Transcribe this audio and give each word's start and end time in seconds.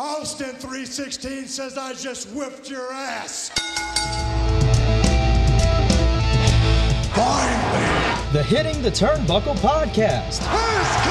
Austin 0.00 0.54
316 0.54 1.48
says 1.48 1.76
I 1.76 1.92
just 1.92 2.28
whipped 2.30 2.70
your 2.70 2.92
ass. 2.92 3.48
Finally. 7.16 8.32
The 8.32 8.44
Hitting 8.44 8.80
the 8.80 8.92
Turnbuckle 8.92 9.56
podcast. 9.56 10.44
Who's 10.44 11.07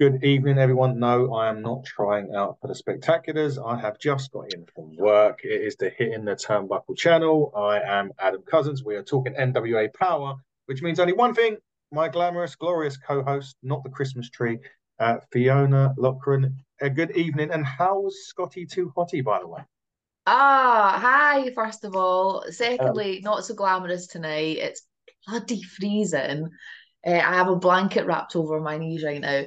Good 0.00 0.24
evening, 0.24 0.56
everyone. 0.56 0.98
No, 0.98 1.34
I 1.34 1.50
am 1.50 1.60
not 1.60 1.84
trying 1.84 2.34
out 2.34 2.56
for 2.58 2.68
the 2.68 2.72
spectaculars. 2.72 3.62
I 3.62 3.78
have 3.78 3.98
just 3.98 4.32
got 4.32 4.50
in 4.54 4.64
from 4.74 4.96
work. 4.96 5.40
It 5.44 5.60
is 5.60 5.76
the 5.76 5.90
Hitting 5.90 6.24
the 6.24 6.34
Turnbuckle 6.36 6.96
channel. 6.96 7.52
I 7.54 7.80
am 7.80 8.10
Adam 8.18 8.40
Cousins. 8.50 8.82
We 8.82 8.96
are 8.96 9.02
talking 9.02 9.34
NWA 9.34 9.92
Power, 9.92 10.36
which 10.64 10.80
means 10.80 11.00
only 11.00 11.12
one 11.12 11.34
thing 11.34 11.58
my 11.92 12.08
glamorous, 12.08 12.56
glorious 12.56 12.96
co 12.96 13.22
host, 13.22 13.56
not 13.62 13.84
the 13.84 13.90
Christmas 13.90 14.30
tree, 14.30 14.58
uh, 15.00 15.18
Fiona 15.32 15.94
Lochran. 15.98 16.54
A 16.80 16.88
good 16.88 17.14
evening. 17.14 17.50
And 17.50 17.66
how's 17.66 18.24
Scotty 18.24 18.64
Too 18.64 18.94
Hotty, 18.96 19.22
by 19.22 19.40
the 19.40 19.48
way? 19.48 19.60
Ah, 20.26 20.98
hi, 20.98 21.52
first 21.52 21.84
of 21.84 21.94
all. 21.94 22.46
Secondly, 22.48 23.20
not 23.22 23.44
so 23.44 23.52
glamorous 23.52 24.06
tonight. 24.06 24.56
It's 24.56 24.80
bloody 25.26 25.60
freezing. 25.60 26.48
Uh, 27.06 27.10
I 27.12 27.34
have 27.34 27.48
a 27.48 27.56
blanket 27.56 28.06
wrapped 28.06 28.36
over 28.36 28.60
my 28.60 28.78
knees 28.78 29.04
right 29.04 29.20
now. 29.20 29.44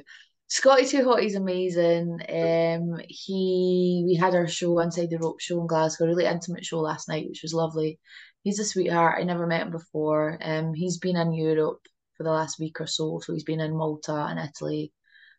Scotty 0.54 0.86
Too 0.86 1.02
Hotty's 1.02 1.34
amazing. 1.34 2.20
Um, 2.28 3.00
he 3.08 4.04
we 4.06 4.14
had 4.14 4.36
our 4.36 4.46
show 4.46 4.78
inside 4.78 5.10
the 5.10 5.18
rope 5.18 5.40
show 5.40 5.60
in 5.60 5.66
Glasgow, 5.66 6.04
a 6.04 6.06
really 6.06 6.26
intimate 6.26 6.64
show 6.64 6.78
last 6.78 7.08
night, 7.08 7.26
which 7.28 7.42
was 7.42 7.52
lovely. 7.52 7.98
He's 8.44 8.60
a 8.60 8.64
sweetheart. 8.64 9.18
I 9.18 9.24
never 9.24 9.48
met 9.48 9.62
him 9.62 9.72
before. 9.72 10.38
Um, 10.40 10.72
he's 10.72 10.98
been 10.98 11.16
in 11.16 11.32
Europe 11.32 11.80
for 12.16 12.22
the 12.22 12.30
last 12.30 12.60
week 12.60 12.80
or 12.80 12.86
so. 12.86 13.18
So 13.24 13.32
he's 13.32 13.42
been 13.42 13.58
in 13.58 13.76
Malta 13.76 14.14
and 14.14 14.38
Italy, 14.38 14.92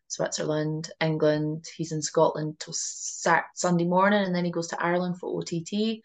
Switzerland, 0.08 0.90
England. 1.00 1.64
He's 1.78 1.92
in 1.92 2.02
Scotland 2.02 2.60
till 2.60 2.74
Sunday 2.74 3.86
morning, 3.86 4.22
and 4.22 4.34
then 4.34 4.44
he 4.44 4.50
goes 4.50 4.68
to 4.68 4.82
Ireland 4.82 5.16
for 5.18 5.40
OTT. 5.40 6.02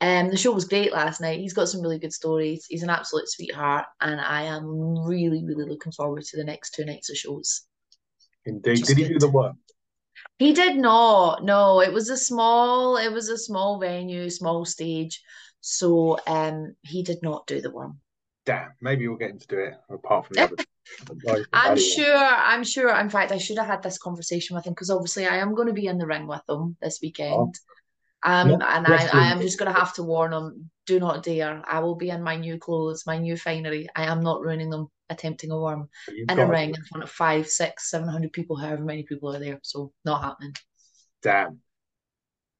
Um, 0.00 0.30
the 0.30 0.36
show 0.36 0.52
was 0.52 0.66
great 0.66 0.92
last 0.92 1.20
night. 1.20 1.40
He's 1.40 1.52
got 1.52 1.68
some 1.68 1.80
really 1.80 1.98
good 1.98 2.12
stories. 2.12 2.66
He's 2.68 2.84
an 2.84 2.90
absolute 2.90 3.28
sweetheart, 3.28 3.86
and 4.00 4.20
I 4.20 4.42
am 4.42 4.64
really, 5.04 5.44
really 5.44 5.68
looking 5.68 5.90
forward 5.90 6.22
to 6.22 6.36
the 6.36 6.44
next 6.44 6.74
two 6.74 6.84
nights 6.84 7.10
of 7.10 7.16
shows. 7.16 7.66
Did 8.44 8.88
he 8.88 9.08
do 9.08 9.18
the 9.18 9.30
work? 9.30 9.54
He 10.38 10.52
did 10.52 10.76
not. 10.76 11.44
No, 11.44 11.80
it 11.80 11.92
was 11.92 12.08
a 12.10 12.16
small, 12.16 12.96
it 12.96 13.12
was 13.12 13.28
a 13.28 13.38
small 13.38 13.78
venue, 13.78 14.28
small 14.30 14.64
stage. 14.64 15.22
So 15.60 16.18
um 16.26 16.74
he 16.82 17.02
did 17.02 17.22
not 17.22 17.46
do 17.46 17.60
the 17.60 17.70
one. 17.70 18.00
Damn, 18.44 18.72
maybe 18.80 19.06
we'll 19.06 19.18
get 19.18 19.30
him 19.30 19.38
to 19.38 19.46
do 19.46 19.58
it 19.58 19.74
apart 19.88 20.26
from 20.26 20.34
the 20.34 20.42
other. 20.44 20.56
I'm 21.52 21.78
sure, 21.78 22.16
I'm 22.16 22.64
sure, 22.64 22.94
in 22.98 23.08
fact, 23.08 23.30
I 23.30 23.38
should 23.38 23.58
have 23.58 23.68
had 23.68 23.82
this 23.82 23.98
conversation 23.98 24.56
with 24.56 24.66
him 24.66 24.72
because 24.72 24.90
obviously 24.90 25.26
I 25.26 25.36
am 25.36 25.54
going 25.54 25.68
to 25.68 25.74
be 25.74 25.86
in 25.86 25.96
the 25.96 26.06
ring 26.06 26.26
with 26.26 26.42
him 26.48 26.76
this 26.82 26.98
weekend. 27.00 27.54
Um, 28.24 28.52
and 28.52 28.62
I. 28.62 29.08
I 29.12 29.32
am 29.32 29.40
just 29.40 29.58
going 29.58 29.72
to 29.72 29.78
have 29.78 29.94
to 29.94 30.02
warn 30.02 30.30
them: 30.30 30.70
do 30.86 31.00
not 31.00 31.22
dare. 31.22 31.62
I 31.66 31.80
will 31.80 31.96
be 31.96 32.10
in 32.10 32.22
my 32.22 32.36
new 32.36 32.58
clothes, 32.58 33.04
my 33.06 33.18
new 33.18 33.36
finery. 33.36 33.88
I 33.94 34.04
am 34.04 34.22
not 34.22 34.42
ruining 34.42 34.70
them 34.70 34.88
attempting 35.10 35.50
a 35.50 35.60
worm 35.60 35.88
You've 36.08 36.30
in 36.30 36.38
a 36.38 36.46
ring 36.46 36.70
it. 36.70 36.78
in 36.78 36.84
front 36.84 37.04
of 37.04 37.10
five, 37.10 37.48
six, 37.48 37.90
seven 37.90 38.08
hundred 38.08 38.32
people, 38.32 38.56
however 38.56 38.82
many 38.82 39.02
people 39.02 39.34
are 39.34 39.38
there. 39.38 39.58
So 39.62 39.92
not 40.04 40.22
happening. 40.22 40.54
Damn. 41.22 41.60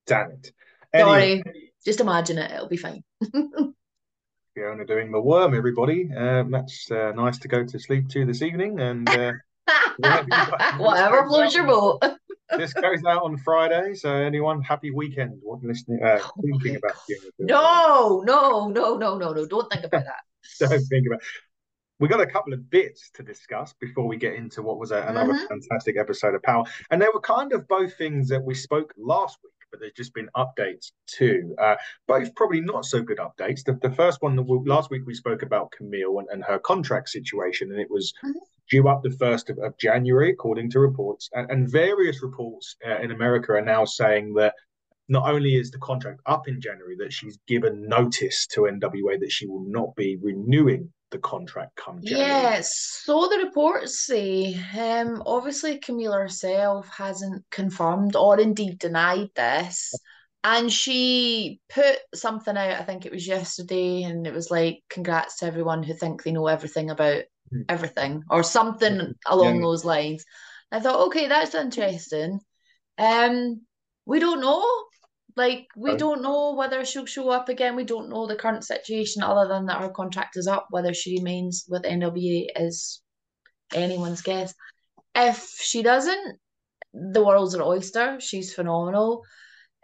Damn 0.06 0.32
it. 0.32 0.52
Sorry. 0.94 1.42
Just 1.84 2.00
imagine 2.00 2.38
it, 2.38 2.50
it'll 2.52 2.68
be 2.68 2.76
fine. 2.76 3.02
Fiona 4.54 4.84
doing 4.84 5.10
the 5.10 5.20
worm, 5.20 5.54
everybody. 5.54 6.10
Um, 6.14 6.50
that's 6.50 6.90
uh, 6.90 7.12
nice 7.12 7.38
to 7.38 7.48
go 7.48 7.64
to 7.64 7.78
sleep 7.78 8.08
to 8.10 8.24
this 8.24 8.42
evening. 8.42 8.78
And 8.80 9.08
uh. 9.08 9.32
Whatever 10.78 11.26
floats 11.26 11.54
your 11.54 11.66
boat. 11.66 12.02
This 12.56 12.72
goes 12.74 13.04
out 13.04 13.22
on 13.22 13.36
Friday. 13.38 13.94
So, 13.94 14.12
anyone, 14.14 14.62
happy 14.62 14.90
weekend. 14.90 15.38
What 15.42 15.62
listening, 15.62 16.00
uh, 16.02 16.18
Oh 16.22 16.30
thinking 16.42 16.76
about 16.76 16.96
No, 17.38 18.22
no, 18.24 18.68
no, 18.68 18.96
no, 18.96 19.18
no, 19.18 19.32
no. 19.32 19.46
Don't 19.46 19.70
think 19.72 19.84
about 19.84 20.04
that. 20.04 20.22
Don't 20.68 20.80
think 20.88 21.06
about 21.06 21.20
we 21.98 22.08
got 22.08 22.20
a 22.20 22.26
couple 22.26 22.52
of 22.52 22.68
bits 22.68 23.10
to 23.14 23.22
discuss 23.22 23.74
before 23.80 24.08
we 24.08 24.16
get 24.16 24.34
into 24.34 24.60
what 24.60 24.76
was 24.78 24.90
a, 24.90 25.02
another 25.02 25.34
Mhm. 25.34 25.46
fantastic 25.48 25.96
episode 25.96 26.34
of 26.34 26.42
Power. 26.42 26.64
And 26.90 27.00
they 27.00 27.06
were 27.14 27.20
kind 27.20 27.52
of 27.52 27.68
both 27.68 27.96
things 27.96 28.28
that 28.28 28.42
we 28.42 28.54
spoke 28.54 28.92
last 28.96 29.38
week, 29.44 29.52
but 29.72 29.80
there's 29.80 29.92
just 29.94 30.14
been 30.14 30.28
updates 30.36 30.92
too. 31.08 31.56
Uh, 31.60 31.74
both 32.06 32.32
probably 32.36 32.60
not 32.60 32.84
so 32.84 33.02
good 33.02 33.18
updates. 33.18 33.64
The, 33.64 33.76
the 33.82 33.90
first 33.94 34.22
one, 34.22 34.36
that 34.36 34.42
we, 34.42 34.60
last 34.68 34.90
week 34.90 35.02
we 35.06 35.14
spoke 35.14 35.42
about 35.42 35.72
Kamille 35.72 36.20
and, 36.20 36.28
and 36.30 36.44
her 36.44 36.58
contract 36.60 37.08
situation, 37.08 37.72
and 37.72 37.80
it 37.80 37.90
was 37.90 38.12
Mhm. 38.24 38.34
due 38.70 38.88
up 38.88 39.02
the 39.02 39.08
1st 39.08 39.50
of, 39.50 39.58
of 39.58 39.76
January, 39.78 40.30
according 40.30 40.70
to 40.70 40.78
reports. 40.78 41.28
And, 41.32 41.50
and 41.50 41.68
various 41.70 42.22
reports 42.22 42.76
uh, 42.86 42.98
in 43.00 43.10
America 43.10 43.52
are 43.52 43.62
now 43.62 43.84
saying 43.84 44.34
that 44.34 44.54
not 45.08 45.28
only 45.28 45.56
is 45.56 45.70
the 45.70 45.78
contract 45.78 46.20
up 46.26 46.46
in 46.48 46.60
January, 46.60 46.96
that 46.98 47.12
she's 47.12 47.38
given 47.48 47.88
notice 47.88 48.46
to 48.48 48.62
NWA 48.62 49.18
that 49.20 49.32
she 49.32 49.46
will 49.46 49.64
not 49.66 49.94
be 49.96 50.16
renewing 50.22 50.92
the 51.12 51.18
contract 51.18 51.76
come 51.76 52.02
January. 52.02 52.34
Yes, 52.34 53.00
so 53.04 53.28
the 53.28 53.38
reports 53.44 54.00
say, 54.00 54.54
um, 54.76 55.22
obviously 55.24 55.78
Camila 55.78 56.20
herself 56.20 56.88
hasn't 56.88 57.44
confirmed 57.50 58.16
or 58.16 58.40
indeed 58.40 58.78
denied 58.78 59.28
this. 59.36 59.94
And 60.44 60.72
she 60.72 61.60
put 61.68 61.98
something 62.14 62.56
out, 62.56 62.80
I 62.80 62.82
think 62.82 63.06
it 63.06 63.12
was 63.12 63.26
yesterday, 63.26 64.02
and 64.02 64.26
it 64.26 64.34
was 64.34 64.50
like, 64.50 64.82
congrats 64.90 65.38
to 65.38 65.46
everyone 65.46 65.84
who 65.84 65.94
think 65.94 66.24
they 66.24 66.32
know 66.32 66.48
everything 66.48 66.90
about 66.90 67.22
Hmm. 67.50 67.62
everything, 67.68 68.24
or 68.28 68.42
something 68.42 69.14
along 69.26 69.56
Yeah. 69.58 69.62
those 69.62 69.84
lines. 69.84 70.24
I 70.72 70.80
thought, 70.80 71.06
okay, 71.06 71.28
that's 71.28 71.54
interesting. 71.54 72.40
Um, 72.98 73.60
we 74.04 74.18
don't 74.18 74.40
know. 74.40 74.66
Like, 75.36 75.66
we 75.76 75.92
No. 75.92 75.96
don't 75.96 76.22
know 76.22 76.54
whether 76.54 76.84
she'll 76.84 77.06
show 77.06 77.30
up 77.30 77.48
again. 77.48 77.76
We 77.76 77.84
don't 77.84 78.10
know 78.10 78.26
the 78.26 78.36
current 78.36 78.64
situation 78.64 79.22
other 79.22 79.48
than 79.48 79.66
that 79.66 79.80
her 79.80 79.88
contract 79.90 80.36
is 80.36 80.46
up. 80.46 80.66
Whether 80.70 80.94
she 80.94 81.16
remains 81.18 81.64
with 81.68 81.84
NWA 81.84 82.48
is 82.56 83.02
anyone's 83.74 84.22
guess. 84.22 84.54
If 85.14 85.48
she 85.60 85.82
doesn't, 85.82 86.38
the 86.92 87.24
world's 87.24 87.54
an 87.54 87.62
oyster. 87.62 88.20
She's 88.20 88.54
phenomenal. 88.54 89.22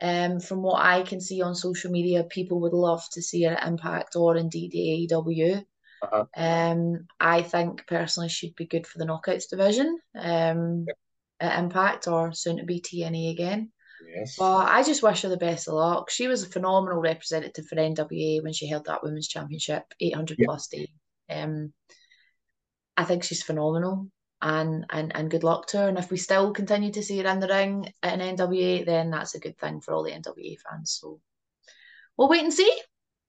Um, 0.00 0.38
from 0.40 0.62
what 0.62 0.80
I 0.80 1.02
can 1.02 1.20
see 1.20 1.42
on 1.42 1.54
social 1.54 1.90
media, 1.90 2.24
people 2.24 2.60
would 2.60 2.72
love 2.72 3.02
to 3.12 3.22
see 3.22 3.42
her 3.44 3.54
at 3.54 3.66
Impact 3.66 4.16
or 4.16 4.36
indeed 4.36 4.72
AEW. 4.72 5.64
Uh-huh. 6.02 6.24
Um, 6.36 7.06
I 7.18 7.42
think 7.42 7.86
personally 7.86 8.28
she'd 8.28 8.54
be 8.54 8.66
good 8.66 8.86
for 8.86 8.98
the 8.98 9.06
Knockouts 9.06 9.48
division. 9.48 9.98
Um, 10.14 10.86
at 11.40 11.58
Impact 11.58 12.06
or 12.08 12.32
soon 12.32 12.58
to 12.58 12.64
be 12.64 12.80
TNA 12.80 13.30
again. 13.30 13.72
Yes. 14.14 14.36
But 14.38 14.66
I 14.68 14.82
just 14.82 15.02
wish 15.02 15.22
her 15.22 15.28
the 15.28 15.36
best 15.36 15.68
of 15.68 15.74
luck. 15.74 16.10
She 16.10 16.28
was 16.28 16.42
a 16.42 16.48
phenomenal 16.48 17.00
representative 17.00 17.66
for 17.66 17.76
NWA 17.76 18.42
when 18.42 18.52
she 18.52 18.66
held 18.66 18.86
that 18.86 19.02
women's 19.02 19.28
championship, 19.28 19.84
800 20.00 20.38
Yeah. 20.38 20.46
plus 20.46 20.66
day. 20.68 20.88
Um, 21.30 21.72
I 22.96 23.04
think 23.04 23.22
she's 23.22 23.42
phenomenal 23.42 24.10
and, 24.40 24.86
and 24.90 25.14
and 25.14 25.30
good 25.30 25.44
luck 25.44 25.66
to 25.68 25.78
her. 25.78 25.88
And 25.88 25.98
if 25.98 26.10
we 26.10 26.16
still 26.16 26.52
continue 26.52 26.92
to 26.92 27.02
see 27.02 27.18
her 27.18 27.28
in 27.28 27.40
the 27.40 27.48
ring 27.48 27.92
at 28.02 28.20
an 28.20 28.36
NWA, 28.36 28.84
then 28.86 29.10
that's 29.10 29.34
a 29.34 29.40
good 29.40 29.58
thing 29.58 29.80
for 29.80 29.92
all 29.94 30.02
the 30.04 30.12
NWA 30.12 30.56
fans. 30.58 30.98
So 31.00 31.20
we'll 32.16 32.28
wait 32.28 32.44
and 32.44 32.52
see. 32.52 32.72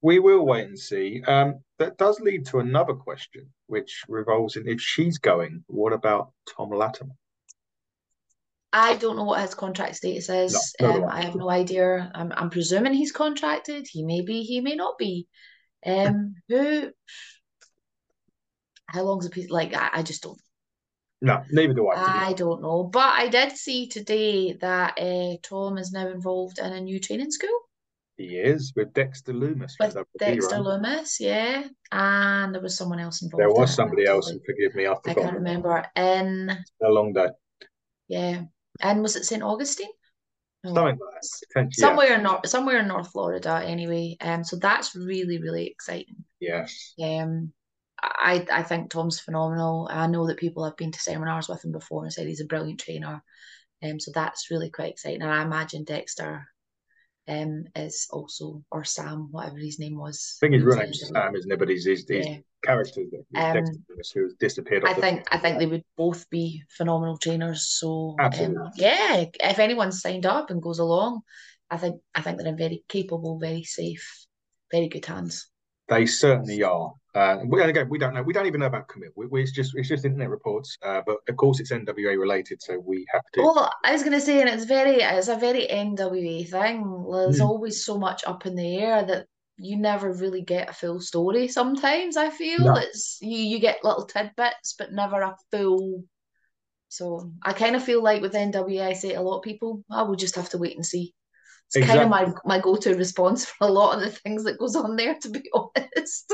We 0.01 0.19
will 0.19 0.46
wait 0.46 0.66
and 0.66 0.79
see. 0.79 1.22
Um, 1.28 1.59
that 1.78 1.97
does 1.97 2.22
lead 2.22 2.46
to 2.47 2.59
another 2.59 2.94
question, 2.94 3.50
which 3.67 4.03
revolves 4.07 4.56
in 4.56 4.67
if 4.67 4.79
she's 4.79 5.17
going, 5.17 5.63
what 5.67 5.91
about 5.91 6.31
Tom 6.47 6.69
Latimer? 6.69 7.16
I 8.72 8.96
don't 8.96 9.16
know 9.16 9.24
what 9.24 9.41
his 9.41 9.56
contract 9.56 9.96
status 9.96 10.30
is. 10.30 10.75
No, 10.80 10.88
no, 10.88 11.03
um. 11.06 11.09
I 11.09 11.22
have 11.22 11.35
no 11.35 11.50
idea. 11.50 12.12
I'm 12.13 12.31
I'm 12.31 12.50
presuming 12.50 12.94
he's 12.94 13.12
contracted. 13.12 13.88
He 13.90 14.03
may 14.03 14.22
be, 14.22 14.44
he 14.44 14.62
may 14.62 14.75
not 14.75 14.97
be. 14.97 15.28
Um, 15.85 16.35
who? 16.47 16.91
How 18.88 19.03
long's 19.03 19.26
a 19.26 19.29
piece? 19.29 19.49
Like 19.49 19.76
I, 19.76 19.90
I 19.93 20.03
just 20.03 20.23
don't. 20.23 20.40
No, 21.22 21.43
neither 21.52 21.73
do 21.73 21.88
I. 21.90 22.29
I 22.29 22.34
don't 22.34 22.61
know. 22.61 22.84
But 22.84 23.14
I 23.14 23.28
did 23.28 23.58
see 23.58 23.88
today 23.88 24.53
that 24.53 24.97
uh, 24.99 25.35
Tom 25.43 25.78
is 25.78 25.91
now 25.91 26.08
involved 26.08 26.59
in 26.59 26.72
a 26.72 26.79
new 26.79 26.99
training 26.99 27.32
school 27.32 27.59
He 28.17 28.38
is 28.38 28.72
with 28.76 28.93
Dexter 28.93 29.34
Lumis. 29.34 29.73
with 29.79 29.97
Dexter? 30.17 30.55
Lumis, 30.58 31.20
yeah, 31.20 31.64
and 31.91 32.53
there 32.53 32.61
was 32.61 32.78
someone 32.78 32.99
else 32.99 33.22
involved. 33.22 33.41
There 33.41 33.49
in 33.49 33.55
was 33.55 33.72
it, 33.72 33.73
somebody 33.73 34.05
else, 34.05 34.29
and 34.29 34.40
forgive 34.46 34.76
me, 34.76 34.88
I 34.88 34.96
forgot. 34.96 35.17
I 35.17 35.22
can't 35.22 35.35
remember. 35.35 35.85
In 35.96 36.52
A 36.84 36.88
long 36.90 37.14
day. 37.14 37.28
yeah, 38.08 38.43
and 38.79 39.02
was 39.02 39.16
it 39.16 39.26
St. 39.26 39.43
Augustine? 39.43 39.90
No. 40.64 40.73
Something 40.73 40.85
like 40.85 40.99
that. 40.99 41.29
Potentially, 41.53 41.76
yeah. 41.78 41.87
somewhere 41.87 42.16
in 42.16 42.23
North 42.23 42.47
somewhere 42.47 42.79
in 42.79 42.87
North 42.87 43.11
Florida 43.11 43.61
anyway. 43.64 44.17
Um, 44.22 44.43
so 44.43 44.58
that's 44.58 44.96
really 44.96 45.40
really 45.40 45.67
exciting. 45.67 46.26
Yes. 46.40 46.93
Um, 47.02 47.53
I 48.02 48.46
I 48.52 48.64
think 48.64 48.90
Tom's 48.90 49.20
phenomenal. 49.20 49.87
I 49.91 50.08
know 50.08 50.28
that 50.28 50.37
people 50.37 50.64
have 50.66 50.78
been 50.78 50.91
to 50.91 50.99
seminars 50.99 51.47
with 51.47 51.64
him 51.64 51.72
before 51.72 52.03
and 52.03 52.14
said 52.14 52.28
he's 52.28 52.41
a 52.41 52.46
brilliant 52.46 52.79
trainer. 52.79 53.23
Um, 53.84 53.99
so 53.99 54.11
that's 54.14 54.52
really 54.52 54.70
quite 54.70 54.91
exciting. 54.91 55.22
And 55.22 55.31
I 55.31 55.41
imagine 55.41 55.85
Dexter 55.85 56.46
um, 57.28 57.66
is 57.76 58.08
also 58.11 58.64
or 58.72 58.84
Sam, 58.84 59.29
whatever 59.31 59.58
his 59.58 59.79
name 59.79 59.97
was. 59.97 60.37
I 60.41 60.47
think 60.47 60.55
his 60.55 60.64
real 60.64 60.78
was 60.78 60.84
name's 60.84 61.02
in 61.03 61.08
Sam, 61.14 61.35
isn't 61.35 61.52
it? 61.52 61.59
But 61.59 61.70
his, 61.70 61.85
his 61.85 62.05
Yeah. 62.09 62.37
Character 62.64 63.03
that 63.11 63.23
Um, 63.40 63.53
Dexter 63.53 63.78
Lumis, 63.90 64.14
who 64.14 64.35
disappeared. 64.40 64.84
I 64.85 64.94
think 64.94 65.28
I 65.32 65.38
think 65.38 65.59
they 65.59 65.66
would 65.66 65.85
both 65.96 66.29
be 66.29 66.64
phenomenal 66.70 67.17
trainers. 67.17 67.67
So 67.79 68.16
um, 68.20 68.56
yeah, 68.76 69.26
if 69.40 69.59
anyone's 69.59 70.02
signed 70.02 70.26
up 70.26 70.50
and 70.50 70.61
goes 70.61 70.79
along, 70.79 71.22
I 71.70 71.78
think 71.78 72.02
I 72.14 72.22
think 72.22 72.38
they're 72.38 72.47
in 72.47 72.58
very 72.58 72.84
capable, 72.88 73.40
very 73.40 73.64
safe, 73.64 74.26
very 74.72 74.90
good 74.90 75.06
hands. 75.06 75.50
They 75.88 76.06
certainly 76.06 76.61
are. 76.64 76.94
Uh, 77.16 77.40
we, 77.47 77.59
and 77.61 77.72
again, 77.72 77.90
we 77.90 77.97
don't 77.97 78.14
know. 78.14 78.22
We 78.22 78.34
don't 78.34 78.46
even 78.46 78.59
know 78.59 78.67
about 78.67 78.88
commit. 78.88 79.12
We, 79.16 79.26
we, 79.26 79.41
it's 79.41 79.52
just 79.52 79.73
it's 79.76 79.90
just 79.90 80.05
internet 80.05 80.29
reports. 80.29 80.78
Uh, 80.84 81.02
but 81.05 81.17
of 81.28 81.35
course, 81.38 81.59
it's 81.59 81.72
NWA 81.72 82.20
related, 82.20 82.62
so 82.62 82.78
we 82.78 83.05
have 83.12 83.23
to. 83.34 83.41
Well, 83.41 83.72
I 83.84 83.94
was 83.94 84.03
gonna 84.03 84.22
say, 84.22 84.41
and 84.41 84.50
it's 84.50 84.66
very 84.66 84.97
it's 84.97 85.28
a 85.29 85.35
very 85.35 85.66
NWA 85.67 86.44
thing. 86.44 87.08
There's 87.12 87.40
Mm. 87.40 87.46
always 87.46 87.84
so 87.84 87.97
much 87.97 88.23
up 88.26 88.46
in 88.46 88.55
the 88.55 88.78
air 88.78 89.03
that 89.03 89.26
you 89.59 89.78
never 89.78 90.11
really 90.11 90.41
get 90.41 90.70
a 90.70 90.73
full 90.73 91.00
story. 91.02 91.47
Sometimes 91.47 92.17
I 92.17 92.29
feel 92.29 92.66
No. 92.66 92.76
it's 92.76 93.17
you 93.22 93.38
you 93.38 93.59
get 93.59 93.84
little 93.84 94.06
tidbits, 94.06 94.76
but 94.78 94.94
never 94.94 95.22
a 95.22 95.35
full. 95.52 96.03
So 96.88 97.32
I 97.44 97.53
kind 97.53 97.76
of 97.76 97.84
feel 97.84 98.02
like 98.02 98.22
with 98.22 98.34
NWA, 98.34 98.88
I 98.88 98.94
say 98.94 99.09
to 99.09 99.16
a 99.16 99.22
lot 99.22 99.38
of 99.38 99.44
people, 99.44 99.84
I 99.91 100.03
will 100.03 100.16
just 100.16 100.35
have 100.35 100.50
to 100.50 100.58
wait 100.58 100.76
and 100.76 100.85
see. 100.85 101.14
It's 101.67 101.85
kind 101.85 102.02
of 102.02 102.09
my 102.09 102.34
my 102.46 102.59
go-to 102.59 102.96
response 102.96 103.46
for 103.46 103.67
a 103.67 103.72
lot 103.72 103.96
of 103.96 104.02
the 104.02 104.09
things 104.09 104.44
that 104.46 104.58
goes 104.58 104.76
on 104.76 104.96
there, 104.96 105.16
to 105.16 105.29
be 105.29 105.50
honest. 105.53 106.34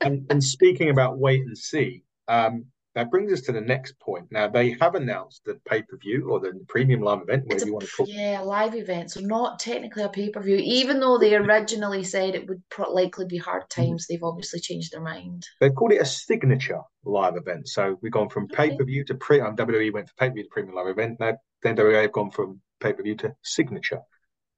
And, 0.00 0.26
and 0.28 0.42
speaking 0.42 0.90
about 0.90 1.18
wait 1.18 1.42
and 1.42 1.56
see, 1.56 2.02
um, 2.26 2.64
that 2.94 3.10
brings 3.10 3.32
us 3.32 3.40
to 3.42 3.52
the 3.52 3.60
next 3.60 3.98
point. 4.00 4.26
Now 4.30 4.48
they 4.48 4.76
have 4.80 4.94
announced 4.94 5.42
the 5.44 5.54
pay 5.68 5.82
per 5.82 5.96
view 5.96 6.30
or 6.30 6.40
the 6.40 6.52
premium 6.68 7.00
live 7.00 7.22
event, 7.22 7.46
whatever 7.46 7.64
a 7.64 7.66
you 7.66 7.72
want 7.72 7.84
to 7.86 7.90
call 7.90 8.06
it. 8.06 8.12
yeah, 8.12 8.40
live 8.40 8.74
event, 8.74 9.10
so 9.12 9.20
not 9.20 9.58
technically 9.58 10.02
a 10.02 10.08
pay-per-view, 10.08 10.56
even 10.56 11.00
though 11.00 11.16
they 11.18 11.34
originally 11.34 12.04
said 12.04 12.34
it 12.34 12.48
would 12.48 12.62
likely 12.90 13.24
be 13.26 13.38
hard 13.38 13.62
Mm-hmm. 13.62 13.82
times, 13.82 14.06
they've 14.06 14.22
obviously 14.22 14.60
changed 14.60 14.92
their 14.92 15.00
mind. 15.00 15.46
They've 15.60 15.74
called 15.74 15.92
it 15.92 16.02
a 16.02 16.04
signature 16.04 16.80
live 17.04 17.36
event. 17.36 17.68
So 17.68 17.98
we've 18.02 18.12
gone 18.12 18.28
from 18.28 18.44
Okay. 18.44 18.70
pay 18.70 18.76
per 18.76 18.84
view 18.84 19.04
to 19.06 19.14
pre. 19.14 19.40
Um, 19.40 19.56
WWE 19.56 19.92
went 19.92 20.08
for 20.08 20.14
pay 20.16 20.28
per 20.28 20.34
view 20.34 20.42
to 20.44 20.48
premium 20.50 20.74
live 20.76 20.88
event. 20.88 21.18
Now 21.20 21.38
then 21.62 21.76
WWE 21.76 22.02
have 22.02 22.12
gone 22.12 22.30
from 22.30 22.60
pay 22.80 22.92
per 22.92 23.02
view 23.02 23.16
to 23.16 23.34
signature 23.42 24.00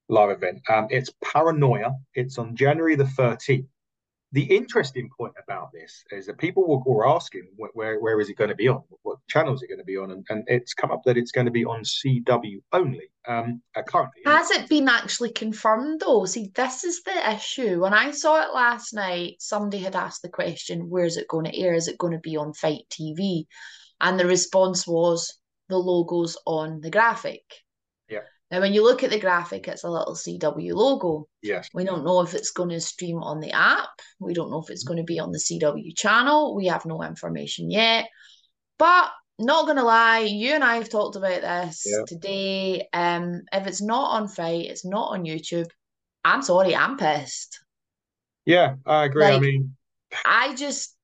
live 0.08 0.30
event. 0.30 0.60
Um, 0.68 0.86
it's 0.90 1.10
Paranoia. 1.22 1.92
It's 2.14 2.38
on 2.38 2.56
January 2.56 2.96
the 2.96 3.06
thirteenth. 3.06 3.66
The 4.34 4.42
interesting 4.42 5.08
point 5.16 5.34
about 5.40 5.70
this 5.72 6.02
is 6.10 6.26
that 6.26 6.38
people 6.38 6.66
were, 6.66 6.92
were 6.92 7.08
asking 7.08 7.46
wh- 7.56 7.74
where 7.76 8.00
where 8.00 8.20
is 8.20 8.28
it 8.28 8.36
going 8.36 8.50
to 8.50 8.56
be 8.56 8.66
on, 8.66 8.82
what 9.02 9.18
channels 9.28 9.60
is 9.60 9.62
it 9.62 9.68
going 9.68 9.78
to 9.78 9.84
be 9.84 9.96
on, 9.96 10.10
and, 10.10 10.26
and 10.28 10.42
it's 10.48 10.74
come 10.74 10.90
up 10.90 11.02
that 11.04 11.16
it's 11.16 11.30
going 11.30 11.44
to 11.44 11.52
be 11.52 11.64
on 11.64 11.84
CW 11.84 12.60
only 12.72 13.08
um, 13.28 13.62
uh, 13.76 13.82
currently. 13.82 14.22
Has 14.26 14.50
it 14.50 14.68
been 14.68 14.88
actually 14.88 15.30
confirmed 15.30 16.00
though? 16.00 16.24
See, 16.24 16.50
this 16.52 16.82
is 16.82 17.04
the 17.04 17.32
issue. 17.32 17.80
When 17.80 17.94
I 17.94 18.10
saw 18.10 18.42
it 18.42 18.52
last 18.52 18.92
night, 18.92 19.36
somebody 19.38 19.78
had 19.78 19.94
asked 19.94 20.22
the 20.22 20.28
question, 20.28 20.90
where's 20.90 21.16
it 21.16 21.28
going 21.28 21.44
to 21.44 21.56
air? 21.56 21.72
Is 21.72 21.86
it 21.86 21.98
going 21.98 22.14
to 22.14 22.18
be 22.18 22.36
on 22.36 22.54
Fight 22.54 22.86
TV? 22.90 23.46
And 24.00 24.18
the 24.18 24.26
response 24.26 24.84
was 24.84 25.32
the 25.68 25.78
logo's 25.78 26.36
on 26.44 26.80
the 26.80 26.90
graphic. 26.90 27.44
Now, 28.54 28.60
when 28.60 28.72
you 28.72 28.84
look 28.84 29.02
at 29.02 29.10
the 29.10 29.18
graphic, 29.18 29.66
it's 29.66 29.82
a 29.82 29.90
little 29.90 30.14
CW 30.14 30.74
logo. 30.74 31.26
Yes. 31.42 31.68
We 31.74 31.82
don't 31.82 32.04
know 32.04 32.20
if 32.20 32.34
it's 32.34 32.52
going 32.52 32.68
to 32.68 32.80
stream 32.80 33.20
on 33.20 33.40
the 33.40 33.50
app. 33.50 33.88
We 34.20 34.32
don't 34.32 34.48
know 34.48 34.62
if 34.62 34.70
it's 34.70 34.84
going 34.84 34.98
to 34.98 35.02
be 35.02 35.18
on 35.18 35.32
the 35.32 35.40
CW 35.40 35.96
channel. 35.96 36.54
We 36.54 36.66
have 36.66 36.86
no 36.86 37.02
information 37.02 37.68
yet. 37.68 38.06
But 38.78 39.10
not 39.40 39.66
gonna 39.66 39.82
lie, 39.82 40.20
you 40.20 40.52
and 40.52 40.62
I 40.62 40.76
have 40.76 40.88
talked 40.88 41.16
about 41.16 41.40
this 41.40 41.82
Yeah. 41.84 42.04
today. 42.06 42.88
Um, 42.92 43.42
if 43.52 43.66
it's 43.66 43.82
not 43.82 44.12
on 44.12 44.28
Fight, 44.28 44.66
it's 44.66 44.84
not 44.84 45.10
on 45.10 45.24
YouTube. 45.24 45.68
I'm 46.24 46.42
sorry, 46.42 46.76
I'm 46.76 46.96
pissed. 46.96 47.58
Yeah, 48.44 48.76
I 48.86 49.06
agree. 49.06 49.24
I 49.24 49.40
mean, 49.40 49.76
I 50.24 50.54
just, 50.54 50.94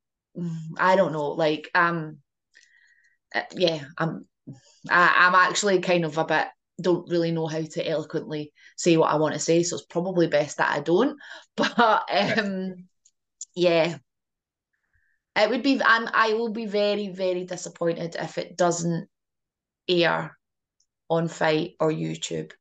I 0.78 0.94
don't 0.94 1.12
know. 1.12 1.30
Like, 1.30 1.68
um, 1.74 2.18
uh, 3.34 3.42
yeah, 3.56 3.82
I'm, 3.98 4.28
I, 4.88 5.26
I'm 5.26 5.34
actually 5.34 5.80
kind 5.80 6.04
of 6.04 6.16
a 6.16 6.24
bit 6.24 6.46
don't 6.80 7.08
really 7.08 7.30
know 7.32 7.46
how 7.46 7.62
to 7.62 7.88
eloquently 7.88 8.52
say 8.76 8.96
what 8.96 9.10
I 9.10 9.16
want 9.16 9.34
to 9.34 9.40
say, 9.40 9.62
so 9.62 9.76
it's 9.76 9.86
probably 9.86 10.26
best 10.26 10.58
that 10.58 10.70
I 10.70 10.80
don't. 10.80 11.18
But 11.56 11.78
um, 11.78 12.88
yeah, 13.54 13.98
it 15.36 15.50
would 15.50 15.62
be. 15.62 15.80
I'm. 15.84 16.08
I 16.12 16.34
will 16.34 16.50
be 16.50 16.66
very, 16.66 17.08
very 17.08 17.44
disappointed 17.44 18.16
if 18.18 18.38
it 18.38 18.56
doesn't 18.56 19.08
air 19.88 20.36
on 21.08 21.28
Fight 21.28 21.72
or 21.80 21.90
YouTube. 21.90 22.52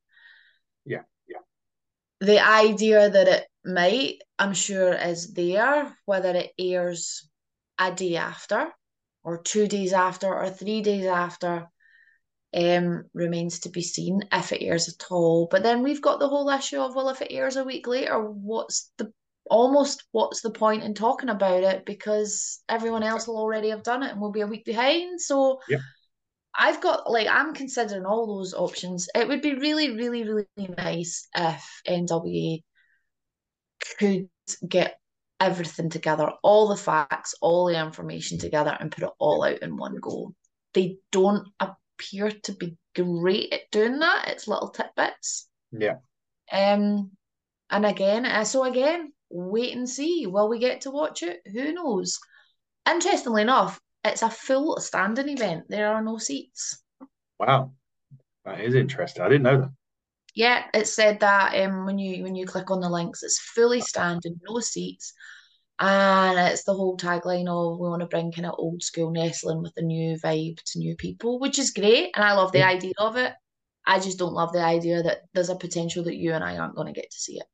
Yeah, 0.86 1.04
yeah. 1.28 1.40
The 2.20 2.40
idea 2.46 3.10
that 3.10 3.28
it 3.28 3.48
might, 3.64 4.18
I'm 4.38 4.54
sure, 4.54 4.94
is 4.94 5.34
there. 5.34 5.96
Whether 6.06 6.36
it 6.36 6.52
airs 6.60 7.30
a 7.80 7.94
day 7.94 8.18
after, 8.18 8.72
or 9.24 9.42
two 9.42 9.68
days 9.68 9.94
after, 9.94 10.34
or 10.34 10.50
three 10.50 10.82
days 10.82 11.06
after, 11.06 11.68
um, 12.54 13.04
remains 13.14 13.60
to 13.60 13.70
be 13.70 13.82
seen 13.82 14.22
if 14.32 14.52
it 14.52 14.64
airs 14.64 14.88
at 14.90 15.12
all. 15.12 15.48
But 15.50 15.64
then 15.64 15.84
we've 15.84 16.02
got 16.02 16.20
the 16.20 16.28
whole 16.30 16.50
issue 16.50 16.80
of 16.80 16.96
well, 16.96 17.10
if 17.10 17.22
it 17.22 17.32
airs 17.32 17.56
a 17.56 17.64
week 17.64 17.88
later, 17.88 18.20
what's 18.22 18.92
the 18.98 19.12
almost 19.50 20.04
what's 20.12 20.42
the 20.42 20.52
point 20.52 20.84
in 20.84 20.94
talking 20.94 21.30
about 21.30 21.64
it 21.64 21.84
because 21.86 22.62
everyone 22.70 23.02
else 23.04 23.28
will 23.28 23.38
already 23.38 23.70
have 23.70 23.82
done 23.84 24.04
it 24.04 24.12
and 24.12 24.22
we'll 24.22 24.32
be 24.32 24.42
a 24.42 24.48
week 24.48 24.66
behind. 24.66 25.20
So 25.20 25.60
Yep. 25.68 25.80
I've 26.58 26.82
got 26.82 27.10
like 27.10 27.28
I'm 27.28 27.54
considering 27.54 28.06
all 28.06 28.28
those 28.28 28.54
options. 28.54 29.08
It 29.16 29.28
would 29.28 29.42
be 29.42 29.56
really, 29.56 29.96
really, 29.96 30.24
really 30.24 30.76
nice 30.78 31.28
if 31.36 31.82
NWA 31.88 32.64
could 33.98 34.30
get 34.68 35.00
everything 35.40 35.90
together, 35.90 36.32
all 36.44 36.68
the 36.68 36.76
facts, 36.76 37.34
all 37.42 37.68
the 37.68 37.80
information 37.80 38.38
together, 38.38 38.76
and 38.80 38.92
put 38.92 39.04
it 39.04 39.10
all 39.20 39.44
out 39.44 39.60
in 39.60 39.78
one 39.78 39.96
go. 40.02 40.34
They 40.74 40.98
don't 41.12 41.48
appear 42.00 42.32
to 42.32 42.54
be 42.54 42.78
great 42.96 43.52
at 43.54 43.70
doing 43.72 44.00
that. 44.00 44.26
It's 44.28 44.48
little 44.48 44.70
tidbits. 44.70 45.48
yeah. 45.72 45.98
Um, 46.52 47.12
and 47.70 47.86
again, 47.86 48.26
uh, 48.26 48.44
so 48.44 48.64
again, 48.64 49.14
wait 49.30 49.76
and 49.76 49.88
see. 49.88 50.26
Will 50.26 50.50
we 50.50 50.60
get 50.60 50.82
to 50.82 50.92
watch 50.92 51.22
it? 51.22 51.42
Who 51.46 51.74
knows? 51.74 52.20
Interestingly 52.90 53.44
enough, 53.44 53.80
it's 54.04 54.24
a 54.24 54.30
full 54.30 54.80
standing 54.80 55.30
event. 55.30 55.66
There 55.70 55.94
are 55.94 56.02
no 56.02 56.18
seats. 56.18 56.82
Wow, 57.40 57.74
that 58.46 58.62
is 58.62 58.74
interesting. 58.74 59.22
I 59.22 59.30
didn't 59.30 59.44
know 59.44 59.62
that. 59.62 59.72
Yeah, 60.34 60.66
it 60.74 60.88
said 60.88 61.20
that 61.20 61.54
um 61.64 61.86
when 61.86 62.00
you 62.00 62.24
when 62.24 62.36
you 62.36 62.48
click 62.48 62.72
on 62.72 62.80
the 62.80 62.90
links, 62.90 63.22
it's 63.22 63.40
fully 63.40 63.82
standing, 63.82 64.40
no 64.48 64.60
seats. 64.60 65.14
And 65.80 66.38
it's 66.52 66.64
the 66.64 66.74
whole 66.74 66.98
tagline 66.98 67.48
of 67.48 67.80
we 67.80 67.88
want 67.88 68.02
to 68.02 68.08
bring 68.08 68.32
kind 68.32 68.46
of 68.46 68.56
old 68.58 68.84
school 68.84 69.12
wrestling 69.12 69.62
with 69.62 69.74
a 69.78 69.82
new 69.82 70.18
vibe 70.18 70.62
to 70.64 70.80
new 70.80 70.96
people, 70.96 71.40
which 71.40 71.58
is 71.58 71.72
great. 71.72 72.12
And 72.16 72.24
I 72.26 72.34
love 72.34 72.52
the 72.52 72.64
idea 72.64 72.94
of 72.98 73.16
it. 73.16 73.34
I 73.86 74.00
just 74.00 74.20
don't 74.20 74.34
love 74.34 74.52
the 74.52 74.64
idea 74.64 75.02
that 75.04 75.20
there's 75.34 75.50
a 75.50 75.56
potential 75.56 76.04
that 76.04 76.18
you 76.18 76.34
and 76.34 76.44
I 76.44 76.58
aren't 76.58 76.76
going 76.76 76.94
to 76.94 77.00
get 77.00 77.10
to 77.10 77.20
see 77.20 77.38
it. 77.38 77.46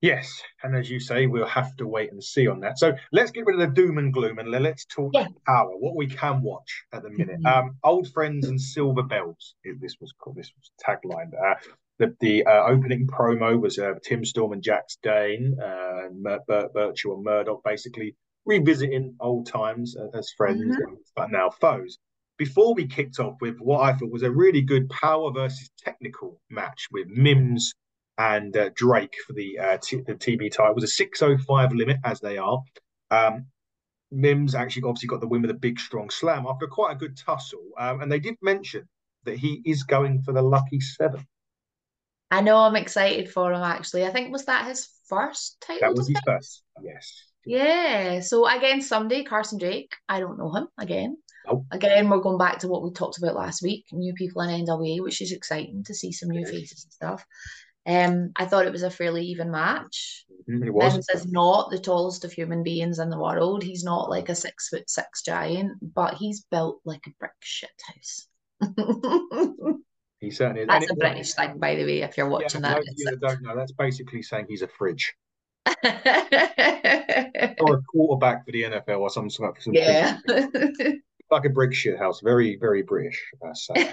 Yes, 0.00 0.42
and 0.62 0.76
as 0.76 0.88
you 0.88 1.00
say, 1.00 1.26
we'll 1.26 1.46
have 1.46 1.76
to 1.76 1.86
wait 1.86 2.12
and 2.12 2.22
see 2.22 2.46
on 2.46 2.60
that. 2.60 2.78
So 2.78 2.94
let's 3.10 3.32
get 3.32 3.44
rid 3.46 3.60
of 3.60 3.68
the 3.68 3.74
doom 3.82 3.98
and 3.98 4.12
gloom 4.12 4.38
and 4.38 4.48
let's 4.48 4.84
talk 4.86 5.12
Yeah. 5.12 5.26
power. 5.44 5.76
What 5.76 5.96
we 5.96 6.06
can 6.06 6.40
watch 6.40 6.84
at 6.92 7.02
the 7.02 7.10
minute. 7.10 7.40
Mhm. 7.40 7.46
Um, 7.46 7.76
old 7.82 8.08
friends 8.12 8.46
and 8.46 8.60
silver 8.60 9.02
bells. 9.02 9.56
This 9.80 9.96
was 10.00 10.12
called. 10.12 10.36
This 10.36 10.52
was 10.56 10.70
tagline. 10.80 11.32
Uh, 11.34 11.56
the 11.98 12.14
the 12.20 12.44
uh, 12.46 12.64
opening 12.66 13.06
promo 13.06 13.60
was 13.60 13.78
uh, 13.78 13.94
Tim 14.04 14.24
Storm 14.24 14.52
and 14.52 14.62
Jax 14.62 14.98
Dane, 15.02 15.56
uh, 15.60 16.06
and 16.06 16.22
Mer- 16.22 16.40
Bert 16.46 16.72
Virtue 16.74 17.12
and 17.12 17.24
Murdoch, 17.24 17.62
basically 17.64 18.14
revisiting 18.46 19.14
old 19.20 19.46
times 19.46 19.96
uh, 19.96 20.16
as 20.16 20.30
friends, 20.36 20.76
but 21.16 21.30
now 21.30 21.50
foes. 21.50 21.98
Before 22.38 22.74
we 22.74 22.86
kicked 22.86 23.18
off 23.18 23.34
with 23.40 23.58
what 23.58 23.80
I 23.80 23.92
thought 23.94 24.12
was 24.12 24.22
a 24.22 24.30
really 24.30 24.62
good 24.62 24.88
power 24.88 25.32
versus 25.32 25.70
technical 25.84 26.40
match 26.48 26.86
with 26.92 27.08
Mims 27.08 27.74
and 28.16 28.56
uh, 28.56 28.70
Drake 28.74 29.14
for 29.26 29.32
the 29.32 29.58
uh, 29.58 29.78
t- 29.82 30.02
the 30.06 30.14
TV 30.14 30.50
title. 30.50 30.70
It 30.70 30.74
was 30.76 30.84
a 30.84 30.88
605 30.88 31.72
limit, 31.72 31.98
as 32.04 32.20
they 32.20 32.38
are. 32.38 32.60
Um, 33.10 33.46
Mims 34.10 34.54
actually 34.54 34.84
obviously 34.84 35.08
got 35.08 35.20
the 35.20 35.28
win 35.28 35.42
with 35.42 35.50
a 35.50 35.54
big, 35.54 35.78
strong 35.78 36.10
slam 36.10 36.46
after 36.48 36.66
quite 36.66 36.92
a 36.92 36.98
good 36.98 37.16
tussle. 37.16 37.70
Um, 37.76 38.00
and 38.00 38.10
they 38.10 38.20
did 38.20 38.36
mention 38.40 38.88
that 39.24 39.36
he 39.38 39.60
is 39.64 39.82
going 39.82 40.22
for 40.22 40.32
the 40.32 40.42
lucky 40.42 40.80
seven. 40.80 41.26
I 42.30 42.40
know 42.40 42.58
I'm 42.58 42.76
excited 42.76 43.30
for 43.30 43.52
him 43.52 43.62
actually. 43.62 44.04
I 44.04 44.10
think 44.10 44.32
was 44.32 44.44
that 44.46 44.66
his 44.66 44.88
first 45.08 45.58
title 45.60 45.88
That 45.88 45.96
was 45.96 46.08
his 46.08 46.20
first. 46.24 46.62
Yes. 46.82 47.24
Yeah. 47.46 48.20
So 48.20 48.46
again 48.46 48.82
somebody, 48.82 49.24
Carson 49.24 49.58
Drake. 49.58 49.94
I 50.08 50.20
don't 50.20 50.38
know 50.38 50.52
him 50.52 50.68
again. 50.78 51.16
Nope. 51.46 51.64
Again, 51.70 52.10
we're 52.10 52.18
going 52.20 52.36
back 52.36 52.58
to 52.58 52.68
what 52.68 52.82
we 52.82 52.90
talked 52.90 53.16
about 53.16 53.34
last 53.34 53.62
week, 53.62 53.86
new 53.92 54.12
people 54.12 54.42
in 54.42 54.66
NWA, 54.66 55.02
which 55.02 55.22
is 55.22 55.32
exciting 55.32 55.82
to 55.84 55.94
see 55.94 56.12
some 56.12 56.28
new 56.28 56.44
faces 56.44 56.84
and 56.84 56.92
stuff. 56.92 57.24
Um, 57.86 58.32
I 58.36 58.44
thought 58.44 58.66
it 58.66 58.72
was 58.72 58.82
a 58.82 58.90
fairly 58.90 59.24
even 59.26 59.50
match. 59.50 60.26
Mhm, 60.46 60.66
It 60.66 60.70
was. 60.74 60.92
Mims 60.92 61.08
is 61.14 61.26
not 61.26 61.70
the 61.70 61.78
tallest 61.78 62.26
of 62.26 62.32
human 62.32 62.62
beings 62.62 62.98
in 62.98 63.08
the 63.08 63.18
world. 63.18 63.62
He's 63.62 63.82
not 63.82 64.10
like 64.10 64.28
a 64.28 64.34
six 64.34 64.68
foot 64.68 64.90
six 64.90 65.22
giant, 65.22 65.78
but 65.94 66.14
he's 66.14 66.44
built 66.50 66.80
like 66.84 67.06
a 67.06 67.14
brick 67.18 67.32
shit 67.40 67.70
house. 67.86 68.28
He 70.20 70.30
certainly 70.30 70.62
is. 70.62 70.68
That's 70.68 70.88
And 70.88 70.96
a 70.98 71.00
British 71.00 71.34
thing, 71.34 71.58
by 71.58 71.74
the 71.76 71.84
way, 71.84 72.02
if 72.02 72.16
you're 72.16 72.28
watching 72.28 72.60
for 72.60 72.60
that. 72.60 72.76
those 72.76 72.86
you 72.96 73.10
that 73.10 73.20
don't 73.20 73.42
know, 73.42 73.56
that's 73.56 73.72
basically 73.72 74.22
saying 74.22 74.46
he's 74.48 74.62
a 74.62 74.68
fridge 74.68 75.14
or 75.66 75.74
a 75.84 77.82
quarterback 77.92 78.44
for 78.44 78.52
the 78.52 78.64
NFL 78.64 79.00
or 79.00 79.10
some 79.10 79.30
sort 79.30 79.56
of 79.56 79.62
some 79.62 79.74
yeah. 79.74 80.18
like 81.30 81.44
a 81.44 81.50
brick 81.50 81.72
shit 81.72 81.98
house. 81.98 82.20
Very, 82.20 82.56
very 82.56 82.82
British. 82.82 83.22
That's 83.40 83.68
uh, 83.76 83.84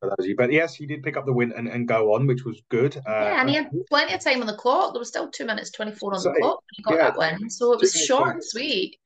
for 0.00 0.02
those 0.02 0.14
of 0.18 0.26
you. 0.26 0.34
But 0.36 0.50
yes, 0.52 0.74
he 0.74 0.86
did 0.86 1.02
pick 1.04 1.16
up 1.16 1.24
the 1.26 1.32
win 1.32 1.52
and, 1.56 1.68
and 1.68 1.86
go 1.86 2.14
on, 2.14 2.26
which 2.26 2.44
was 2.44 2.62
good. 2.68 2.96
Uh, 2.96 3.00
yeah, 3.10 3.40
and 3.40 3.48
he 3.48 3.54
had 3.54 3.70
plenty 3.88 4.12
of 4.12 4.20
time 4.20 4.40
on 4.40 4.46
the 4.46 4.56
clock. 4.56 4.92
There 4.92 4.98
was 4.98 5.08
still 5.08 5.30
two 5.30 5.44
minutes 5.44 5.70
twenty-four 5.70 6.14
on 6.14 6.22
the 6.22 6.34
clock 6.40 6.56
when 6.56 6.60
he 6.76 6.82
got 6.82 6.94
Yeah. 6.94 7.10
that 7.10 7.18
win, 7.18 7.50
so 7.50 7.72
it 7.72 7.80
was 7.80 7.92
short 7.92 8.30
and 8.30 8.44
sweet. 8.44 8.98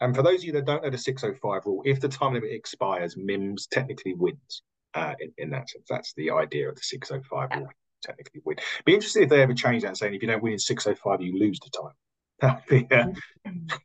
And 0.00 0.16
for 0.16 0.22
those 0.22 0.40
of 0.40 0.44
you 0.44 0.52
that 0.52 0.64
don't 0.64 0.82
know 0.82 0.90
the 0.90 0.98
605 0.98 1.66
rule, 1.66 1.82
if 1.84 2.00
the 2.00 2.08
time 2.08 2.34
limit 2.34 2.50
expires, 2.52 3.16
Mims 3.16 3.66
technically 3.66 4.14
wins 4.14 4.62
uh, 4.94 5.14
in, 5.20 5.32
in 5.38 5.50
that 5.50 5.68
sense. 5.68 5.86
That's 5.88 6.12
the 6.14 6.30
idea 6.30 6.68
of 6.68 6.76
the 6.76 6.82
605 6.82 7.58
rule. 7.58 7.68
Technically 8.02 8.40
win. 8.44 8.56
Be 8.86 8.94
interested 8.94 9.24
if 9.24 9.28
they 9.28 9.42
ever 9.42 9.52
change 9.52 9.82
that, 9.82 9.96
saying 9.96 10.14
if 10.14 10.22
you 10.22 10.28
don't 10.28 10.42
win 10.42 10.54
in 10.54 10.58
605, 10.58 11.20
you 11.20 11.38
lose 11.38 11.60
the 11.60 11.70
time. 11.70 11.92
That 12.40 12.62
would 12.70 12.88
be, 12.88 12.94
uh, 12.94 13.06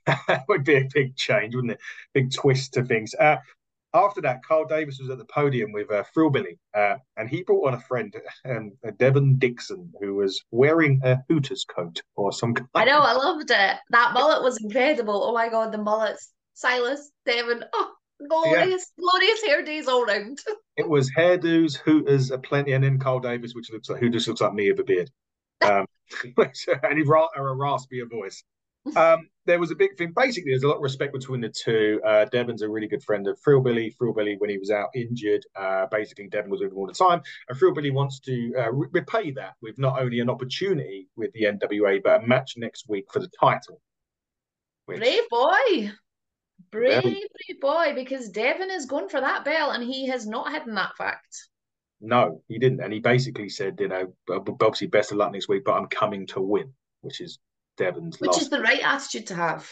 that 0.29 0.45
would 0.47 0.63
be 0.63 0.75
a 0.75 0.87
big 0.93 1.17
change, 1.17 1.55
wouldn't 1.55 1.73
it? 1.73 1.79
Big 2.13 2.31
twist 2.31 2.75
to 2.75 2.85
things. 2.85 3.13
Uh, 3.13 3.35
after 3.95 4.21
that, 4.21 4.41
Kyle 4.47 4.65
Davis 4.65 4.99
was 4.99 5.09
at 5.09 5.17
the 5.17 5.25
podium 5.25 5.71
with 5.71 5.91
uh, 5.91 6.03
Thrillbilly, 6.13 6.59
uh, 6.73 6.95
and 7.17 7.29
he 7.29 7.43
brought 7.43 7.67
on 7.67 7.73
a 7.75 7.79
friend, 7.79 8.15
um, 8.45 8.73
Devon 8.97 9.37
Dixon, 9.37 9.91
who 9.99 10.15
was 10.15 10.43
wearing 10.51 11.01
a 11.03 11.17
Hooters 11.29 11.65
coat 11.65 12.01
or 12.15 12.31
some 12.31 12.53
kind. 12.53 12.67
I 12.75 12.85
know, 12.85 12.99
I 12.99 13.13
loved 13.25 13.49
it. 13.49 13.77
That 13.89 14.11
mullet 14.13 14.43
was 14.43 14.61
incredible. 14.61 15.23
Oh 15.23 15.33
my 15.33 15.49
god, 15.49 15.71
the 15.71 15.77
mullets. 15.77 16.31
Silas, 16.53 17.11
Devon, 17.25 17.65
oh, 17.73 17.91
glorious, 18.29 18.91
glorious 18.97 19.43
hair 19.43 19.63
days 19.63 19.87
all 19.87 20.05
round. 20.05 20.39
It 20.77 20.89
was 20.89 21.09
hairdos, 21.17 21.77
Hooters, 21.77 22.31
a 22.31 22.37
plenty, 22.37 22.73
and 22.73 22.83
then 22.83 22.99
Kyle 22.99 23.21
Davis, 23.21 23.55
which 23.55 23.71
looks 23.71 23.89
like 23.89 24.01
who 24.01 24.09
just 24.09 24.27
looks 24.27 24.41
like 24.41 24.53
me 24.53 24.69
with 24.69 24.81
a 24.81 24.83
beard, 24.83 25.09
um, 25.61 25.85
and 26.27 26.97
he 26.97 27.03
ra- 27.05 27.29
a 27.33 27.39
raspier 27.39 28.09
voice. 28.11 28.43
Um, 28.95 29.29
there 29.45 29.59
was 29.59 29.71
a 29.71 29.75
big 29.75 29.97
thing. 29.97 30.13
Basically, 30.15 30.51
there's 30.51 30.63
a 30.63 30.67
lot 30.67 30.77
of 30.77 30.83
respect 30.83 31.13
between 31.13 31.41
the 31.41 31.49
two. 31.49 32.01
Uh, 32.05 32.25
Devon's 32.25 32.61
a 32.61 32.69
really 32.69 32.87
good 32.87 33.03
friend 33.03 33.27
of 33.27 33.39
Thrillbilly. 33.39 33.91
Thrillbilly, 33.91 34.35
when 34.37 34.49
he 34.49 34.57
was 34.57 34.71
out 34.71 34.89
injured, 34.95 35.43
uh, 35.55 35.87
basically 35.91 36.27
Devon 36.27 36.51
was 36.51 36.61
with 36.61 36.71
him 36.71 36.77
all 36.77 36.87
the 36.87 36.93
time, 36.93 37.21
and 37.49 37.57
Thrillbilly 37.57 37.91
wants 37.91 38.19
to 38.21 38.53
uh, 38.57 38.71
re- 38.71 38.87
repay 38.91 39.31
that 39.31 39.53
with 39.61 39.77
not 39.77 40.01
only 40.01 40.19
an 40.19 40.29
opportunity 40.29 41.07
with 41.15 41.31
the 41.33 41.43
NWA, 41.43 42.01
but 42.03 42.23
a 42.23 42.27
match 42.27 42.53
next 42.57 42.87
week 42.87 43.05
for 43.11 43.19
the 43.19 43.29
title. 43.39 43.81
Which, 44.85 44.99
Brave 44.99 45.29
boy. 45.29 45.91
Brave, 46.71 47.03
brave 47.03 47.61
boy, 47.61 47.93
because 47.95 48.29
Devon 48.29 48.71
is 48.71 48.85
going 48.85 49.09
for 49.09 49.19
that 49.19 49.45
belt 49.45 49.75
and 49.75 49.83
he 49.83 50.07
has 50.07 50.25
not 50.25 50.51
hidden 50.51 50.75
that 50.75 50.95
fact. 50.95 51.49
No, 52.01 52.41
he 52.47 52.59
didn't, 52.59 52.81
and 52.81 52.93
he 52.93 52.99
basically 52.99 53.49
said, 53.49 53.77
you 53.79 53.87
know, 53.87 54.13
obviously 54.29 54.87
best 54.87 55.11
of 55.11 55.17
luck 55.17 55.31
next 55.31 55.47
week, 55.47 55.63
but 55.65 55.73
I'm 55.73 55.87
coming 55.87 56.27
to 56.27 56.41
win, 56.41 56.73
which 57.01 57.21
is 57.21 57.39
Devon's 57.77 58.19
Which 58.19 58.31
last. 58.31 58.41
is 58.41 58.49
the 58.49 58.61
right 58.61 58.81
attitude 58.83 59.27
to 59.27 59.35
have. 59.35 59.69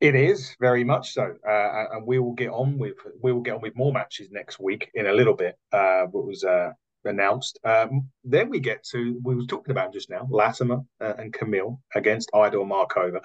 It 0.00 0.14
is 0.14 0.56
very 0.58 0.82
much 0.82 1.12
so, 1.12 1.34
uh, 1.46 1.84
and 1.92 2.06
we 2.06 2.18
will 2.18 2.32
get 2.32 2.50
on 2.50 2.76
with 2.76 2.96
we 3.22 3.32
will 3.32 3.40
get 3.40 3.54
on 3.54 3.60
with 3.60 3.76
more 3.76 3.92
matches 3.92 4.28
next 4.32 4.58
week 4.58 4.90
in 4.94 5.06
a 5.06 5.12
little 5.12 5.34
bit. 5.34 5.56
Uh, 5.72 6.06
what 6.10 6.26
was 6.26 6.42
uh, 6.42 6.72
announced. 7.04 7.58
Um, 7.64 8.08
then 8.24 8.50
we 8.50 8.60
get 8.60 8.84
to 8.92 9.20
we 9.22 9.34
were 9.34 9.44
talking 9.44 9.72
about 9.72 9.92
just 9.92 10.10
now, 10.10 10.26
Latimer 10.30 10.82
uh, 11.00 11.14
and 11.18 11.32
Kamille 11.32 11.78
against 11.94 12.30
Idol 12.34 12.66
Markova. 12.66 13.20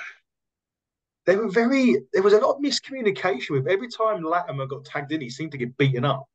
They 1.26 1.36
were 1.36 1.50
very. 1.50 1.98
There 2.14 2.24
was 2.24 2.34
a 2.34 2.40
lot 2.40 2.56
of 2.56 2.62
miscommunication 2.62 3.52
with 3.52 3.68
every 3.68 3.90
time 3.90 4.24
Latimer 4.24 4.66
got 4.66 4.86
tagged 4.86 5.12
in, 5.12 5.22
he 5.22 5.30
seemed 5.30 5.52
to 5.52 5.58
get 5.58 5.78
beaten 5.78 6.06
up. 6.06 6.26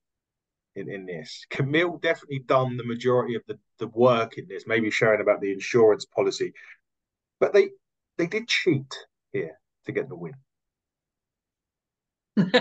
In, 0.75 0.90
in 0.90 1.04
this, 1.04 1.44
Kamille 1.50 2.00
definitely 2.00 2.38
done 2.38 2.78
the 2.78 2.84
majority 2.84 3.34
of 3.34 3.42
the, 3.46 3.58
the 3.78 3.88
work 3.88 4.38
in 4.38 4.49
this, 4.49 4.66
maybe 4.66 4.90
showing 4.90 5.20
about 5.20 5.42
the 5.42 5.52
insurance 5.52 6.06
policy, 6.06 6.54
but 7.40 7.52
they 7.52 7.72
they 8.19 8.26
did 8.26 8.49
cheat 8.49 8.95
here 9.33 9.59
to 9.87 9.92
get 9.92 10.09
the 10.09 10.16
win. 10.16 10.35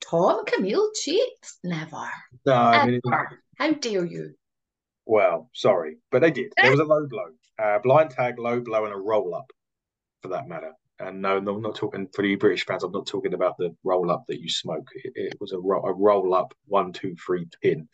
Tom 0.00 0.44
Kamille 0.44 0.88
cheats? 0.94 1.58
Never. 1.62 2.08
No, 2.46 2.54
I 2.54 2.86
mean. 2.86 3.00
How 3.58 3.72
dare 3.72 4.04
you? 4.04 4.34
well, 5.06 5.50
sorry, 5.52 5.96
but 6.10 6.20
they 6.20 6.30
did. 6.30 6.52
There 6.60 6.70
was 6.70 6.80
a 6.80 6.84
low 6.84 7.06
blow, 7.06 7.26
uh, 7.58 7.78
blind 7.82 8.10
tag, 8.10 8.38
low 8.38 8.60
blow, 8.60 8.84
and 8.84 8.94
a 8.94 8.96
roll 8.96 9.34
up, 9.34 9.50
for 10.22 10.28
that 10.28 10.48
matter. 10.48 10.72
And 10.98 11.20
no, 11.20 11.40
no, 11.40 11.56
I'm 11.56 11.62
not 11.62 11.74
talking 11.74 12.08
for 12.14 12.22
the 12.22 12.36
British 12.36 12.64
fans. 12.64 12.84
I'm 12.84 12.92
not 12.92 13.06
talking 13.06 13.34
about 13.34 13.58
the 13.58 13.74
roll 13.82 14.10
up 14.10 14.24
that 14.28 14.40
you 14.40 14.48
smoke. 14.48 14.88
It, 14.94 15.12
it 15.16 15.36
was 15.40 15.52
a, 15.52 15.58
ro- 15.58 15.82
a 15.82 15.92
roll 15.92 16.32
up 16.34 16.54
one, 16.66 16.92
two, 16.92 17.16
three 17.16 17.46
pin 17.62 17.88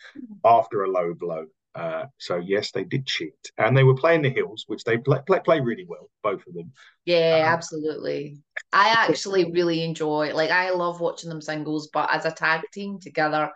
after 0.44 0.84
a 0.84 0.90
low 0.90 1.14
blow. 1.14 1.46
Uh, 1.74 2.06
so 2.18 2.36
yes, 2.36 2.72
they 2.72 2.84
did 2.84 3.06
cheat, 3.06 3.34
and 3.58 3.76
they 3.76 3.84
were 3.84 3.94
playing 3.94 4.22
the 4.22 4.30
hills, 4.30 4.64
which 4.66 4.84
they 4.84 4.98
play 4.98 5.20
play, 5.26 5.40
play 5.44 5.60
really 5.60 5.86
well, 5.88 6.10
both 6.22 6.46
of 6.46 6.54
them. 6.54 6.72
Yeah, 7.04 7.44
Um, 7.46 7.52
absolutely. 7.52 8.42
I 8.72 8.90
actually 8.90 9.50
really 9.50 9.82
enjoy 9.82 10.32
like 10.34 10.50
I 10.50 10.70
love 10.70 11.00
watching 11.00 11.28
them 11.30 11.40
singles, 11.40 11.88
but 11.92 12.10
as 12.12 12.24
a 12.24 12.30
tag 12.30 12.62
team 12.72 13.00
together, 13.00 13.50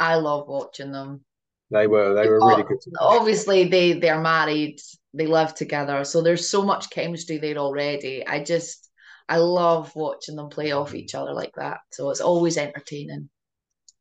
I 0.00 0.16
love 0.16 0.48
watching 0.48 0.92
them. 0.92 1.24
They 1.70 1.86
were 1.86 2.12
they 2.14 2.26
were 2.28 2.42
really 2.44 2.64
good. 2.64 2.78
Obviously, 3.00 3.64
they 3.68 3.94
they're 3.94 4.20
married, 4.20 4.80
they 5.14 5.26
live 5.26 5.54
together, 5.54 6.04
so 6.04 6.22
there's 6.22 6.48
so 6.48 6.62
much 6.64 6.90
chemistry 6.90 7.38
there 7.38 7.56
already. 7.58 8.26
I 8.26 8.42
just 8.44 8.90
I 9.28 9.38
love 9.38 9.94
watching 9.96 10.36
them 10.36 10.48
play 10.50 10.72
off 10.72 10.94
each 10.94 11.14
other 11.14 11.32
like 11.34 11.52
that. 11.56 11.80
So 11.92 12.10
it's 12.10 12.20
always 12.20 12.56
entertaining. 12.58 13.30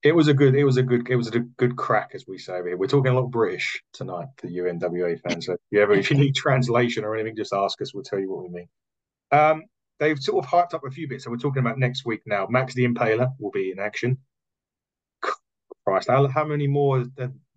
It 0.06 0.14
was 0.14 0.28
a 0.28 0.36
good, 0.36 0.54
it 0.54 0.64
was 0.64 0.78
a 0.78 0.84
good, 0.84 1.10
it 1.10 1.16
was 1.16 1.34
a 1.34 1.40
good 1.40 1.76
crack, 1.76 2.12
as 2.14 2.28
we 2.28 2.38
say 2.38 2.54
over 2.54 2.68
here. 2.68 2.78
We're 2.78 2.86
talking 2.86 3.12
a 3.12 3.20
lot 3.20 3.32
British 3.32 3.82
tonight 3.92 4.28
the 4.40 4.50
UNWA 4.50 5.20
fans. 5.20 5.48
So 5.48 5.54
if 5.54 5.60
you 5.72 5.82
ever, 5.82 5.94
if 5.94 6.12
you 6.12 6.16
need 6.16 6.36
translation 6.36 7.04
or 7.04 7.16
anything, 7.16 7.36
just 7.36 7.54
ask 7.54 7.82
us. 7.82 7.92
We'll 7.92 8.04
tell 8.04 8.20
you 8.20 8.32
what 8.32 8.44
we 8.44 8.50
mean. 8.50 8.70
Um, 9.32 9.64
they've 10.00 10.20
sort 10.20 10.46
of 10.46 10.52
hyped 10.52 10.76
up 10.76 10.84
a 10.86 10.92
few 10.92 11.08
bits, 11.08 11.24
so 11.24 11.32
we're 11.32 11.38
talking 11.38 11.62
about 11.62 11.80
next 11.80 12.06
week 12.06 12.22
now. 12.28 12.46
Max 12.48 12.76
the 12.76 12.88
Impaler 12.88 13.32
will 13.40 13.50
be 13.50 13.72
in 13.72 13.80
action. 13.80 14.20
Christ, 15.88 16.08
how, 16.08 16.28
how 16.28 16.46
many 16.46 16.68
more 16.68 17.06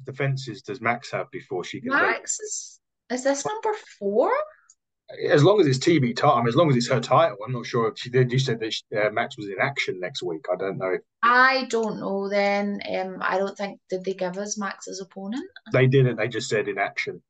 defenses 0.05 0.62
does 0.62 0.81
Max 0.81 1.11
have 1.11 1.31
before 1.31 1.64
she 1.64 1.83
can? 1.83 1.90
Max 1.90 2.40
is 2.40 2.81
is 3.11 3.25
this 3.25 3.45
number 3.45 3.76
four? 3.99 4.33
As 5.31 5.43
long 5.43 5.59
as 5.59 5.67
it's 5.67 5.79
TV 5.79 6.15
time, 6.15 6.47
as 6.47 6.55
long 6.55 6.69
as 6.69 6.77
it's 6.77 6.91
her 6.91 7.00
title. 7.00 7.38
I'm 7.45 7.53
not 7.53 7.65
sure 7.65 7.88
if 7.88 7.99
she 7.99 8.11
did. 8.11 8.31
You 8.31 8.38
said 8.38 8.61
that 8.61 8.75
she, 8.75 8.83
uh, 8.95 9.09
Max 9.11 9.38
was 9.38 9.47
in 9.49 9.57
action 9.61 9.99
next 10.00 10.23
week. 10.23 10.45
I 10.53 10.57
don't 10.57 10.77
know. 10.77 10.99
I 11.23 11.67
don't 11.71 11.99
know 11.99 12.29
then. 12.29 12.81
Um, 12.95 13.17
I 13.23 13.38
don't 13.38 13.57
think 13.57 13.81
did 13.88 14.05
they 14.05 14.12
give 14.12 14.37
us 14.37 14.59
Max's 14.59 15.00
opponent? 15.00 15.47
They 15.73 15.87
didn't. 15.87 16.17
They 16.17 16.29
just 16.29 16.50
said 16.50 16.69
in 16.69 16.77
action. 16.79 17.23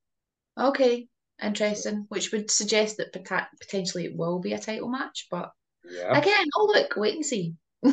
Okay, 0.58 1.06
interesting. 1.40 2.06
Which 2.08 2.32
would 2.32 2.50
suggest 2.50 2.96
that 2.96 3.12
pota- 3.12 3.46
potentially 3.60 4.06
it 4.06 4.16
will 4.16 4.40
be 4.40 4.54
a 4.54 4.58
title 4.58 4.88
match, 4.88 5.28
but 5.30 5.52
Yeah. 5.88 6.18
again, 6.18 6.46
oh 6.56 6.72
look, 6.74 6.94
wait 6.96 7.14
and 7.14 7.24
see. 7.24 7.54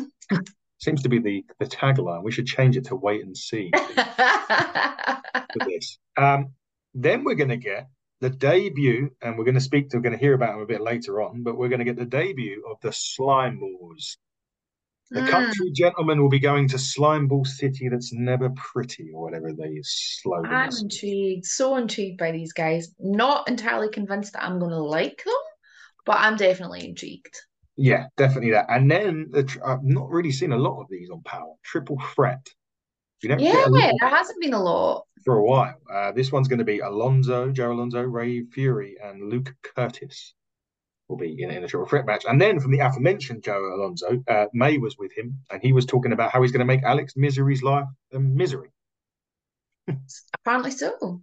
Seems 0.80 1.04
to 1.04 1.10
be 1.10 1.20
the 1.20 1.46
the 1.60 1.68
tagline. 1.68 2.24
We 2.24 2.32
should 2.32 2.48
change 2.48 2.76
it 2.76 2.86
to 2.86 2.96
wait 2.96 3.24
and 3.24 3.38
see 3.38 3.70
for 3.96 5.66
this. 5.68 6.00
Um, 6.18 6.54
then 6.94 7.24
we're 7.24 7.36
going 7.36 7.50
to 7.50 7.58
get 7.58 7.88
the 8.26 8.32
debut, 8.32 9.12
and 9.22 9.38
we're 9.38 9.44
going 9.46 9.54
to 9.54 9.62
speak 9.62 9.88
to, 9.88 9.98
we're 9.98 10.02
going 10.02 10.18
to 10.18 10.20
hear 10.20 10.34
about 10.34 10.56
him 10.56 10.62
a 10.62 10.66
bit 10.66 10.82
later 10.82 11.22
on, 11.22 11.44
but 11.44 11.58
we're 11.58 11.70
going 11.70 11.78
to 11.78 11.86
get 11.86 11.96
the 11.96 12.06
debut 12.06 12.64
of 12.68 12.78
the 12.82 12.92
Slime 12.92 13.60
Balls. 13.60 14.18
The 15.14 15.22
Mm, 15.22 15.30
country 15.30 15.72
gentleman 15.76 16.20
will 16.20 16.30
be 16.30 16.40
going 16.40 16.68
to 16.70 16.80
Slime 16.80 17.28
Ball 17.28 17.46
City 17.46 17.88
that's 17.88 18.12
never 18.14 18.50
pretty, 18.56 19.12
or 19.14 19.22
whatever 19.22 19.54
they 19.54 19.80
slogan 19.84 20.52
I'm 20.52 20.70
is. 20.70 20.82
intrigued, 20.82 21.46
so 21.46 21.76
intrigued 21.76 22.18
by 22.18 22.32
these 22.32 22.52
guys. 22.52 22.96
Not 23.00 23.48
entirely 23.48 23.90
convinced 23.90 24.34
that 24.34 24.44
I'm 24.44 24.58
going 24.58 24.72
to 24.72 24.80
like 24.82 25.22
them, 25.24 25.36
but 26.04 26.18
I'm 26.18 26.36
definitely 26.36 26.84
intrigued. 26.90 27.36
Yeah, 27.78 28.08
definitely 28.18 28.52
that. 28.52 28.66
And 28.70 28.90
then 28.90 29.28
the, 29.32 29.42
I've 29.66 29.84
not 29.84 30.10
really 30.10 30.32
seen 30.32 30.52
a 30.52 30.58
lot 30.58 30.82
of 30.82 30.88
these 30.90 31.10
on 31.12 31.22
Power. 31.24 31.54
Triple 31.64 32.02
Threat. 32.16 32.48
Yeah, 33.24 33.36
get 33.38 33.68
a 33.68 33.70
lot 33.70 33.94
there 34.00 34.10
hasn't 34.10 34.42
been 34.42 34.54
a 34.54 34.62
lot. 34.62 35.06
for 35.24 35.38
a 35.38 35.44
while. 35.44 35.76
Uh, 35.92 36.12
this 36.12 36.32
one's 36.32 36.48
going 36.48 36.60
to 36.60 36.66
be 36.66 36.80
Alonzo, 36.80 37.52
Joe 37.52 37.72
Alonzo, 37.72 38.02
Ray 38.02 38.44
Fury, 38.44 38.98
and 39.04 39.30
Luke 39.30 39.54
Curtis 39.76 40.34
will 41.08 41.18
be 41.18 41.42
in, 41.42 41.52
in 41.52 41.64
a 41.64 41.68
triple 41.68 41.88
threat 41.88 42.06
match. 42.06 42.26
And 42.28 42.42
then 42.42 42.60
from 42.60 42.72
the 42.72 42.80
aforementioned 42.80 43.44
Joe 43.44 43.74
Alonzo, 43.76 44.24
uh, 44.28 44.46
May 44.54 44.78
was 44.78 44.98
with 44.98 45.12
him, 45.16 45.40
and 45.52 45.62
he 45.62 45.74
was 45.74 45.86
talking 45.86 46.14
about 46.14 46.32
how 46.32 46.42
he's 46.42 46.52
going 46.52 46.60
to 46.60 46.66
make 46.66 46.84
Alex 46.84 47.14
Misery's 47.16 47.64
life 47.64 47.88
a 48.14 48.20
misery. 48.20 48.72
Apparently 50.42 50.72
so. 50.72 51.22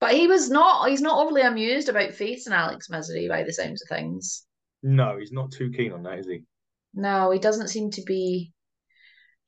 But 0.00 0.12
he 0.12 0.28
was 0.28 0.48
not, 0.48 0.88
he's 0.88 1.00
not 1.00 1.18
overly 1.18 1.42
amused 1.42 1.88
about 1.88 2.14
facing 2.14 2.52
Alex 2.52 2.88
Misery 2.88 3.28
by 3.28 3.42
the 3.42 3.52
sounds 3.52 3.82
of 3.82 3.88
things. 3.88 4.46
No, 4.82 5.16
he's 5.18 5.32
not 5.32 5.50
too 5.50 5.70
keen 5.70 5.92
on 5.92 6.04
that, 6.04 6.20
is 6.20 6.26
he? 6.26 6.42
No, 6.94 7.30
he 7.30 7.38
doesn't 7.38 7.68
seem 7.68 7.90
to 7.92 8.02
be. 8.02 8.52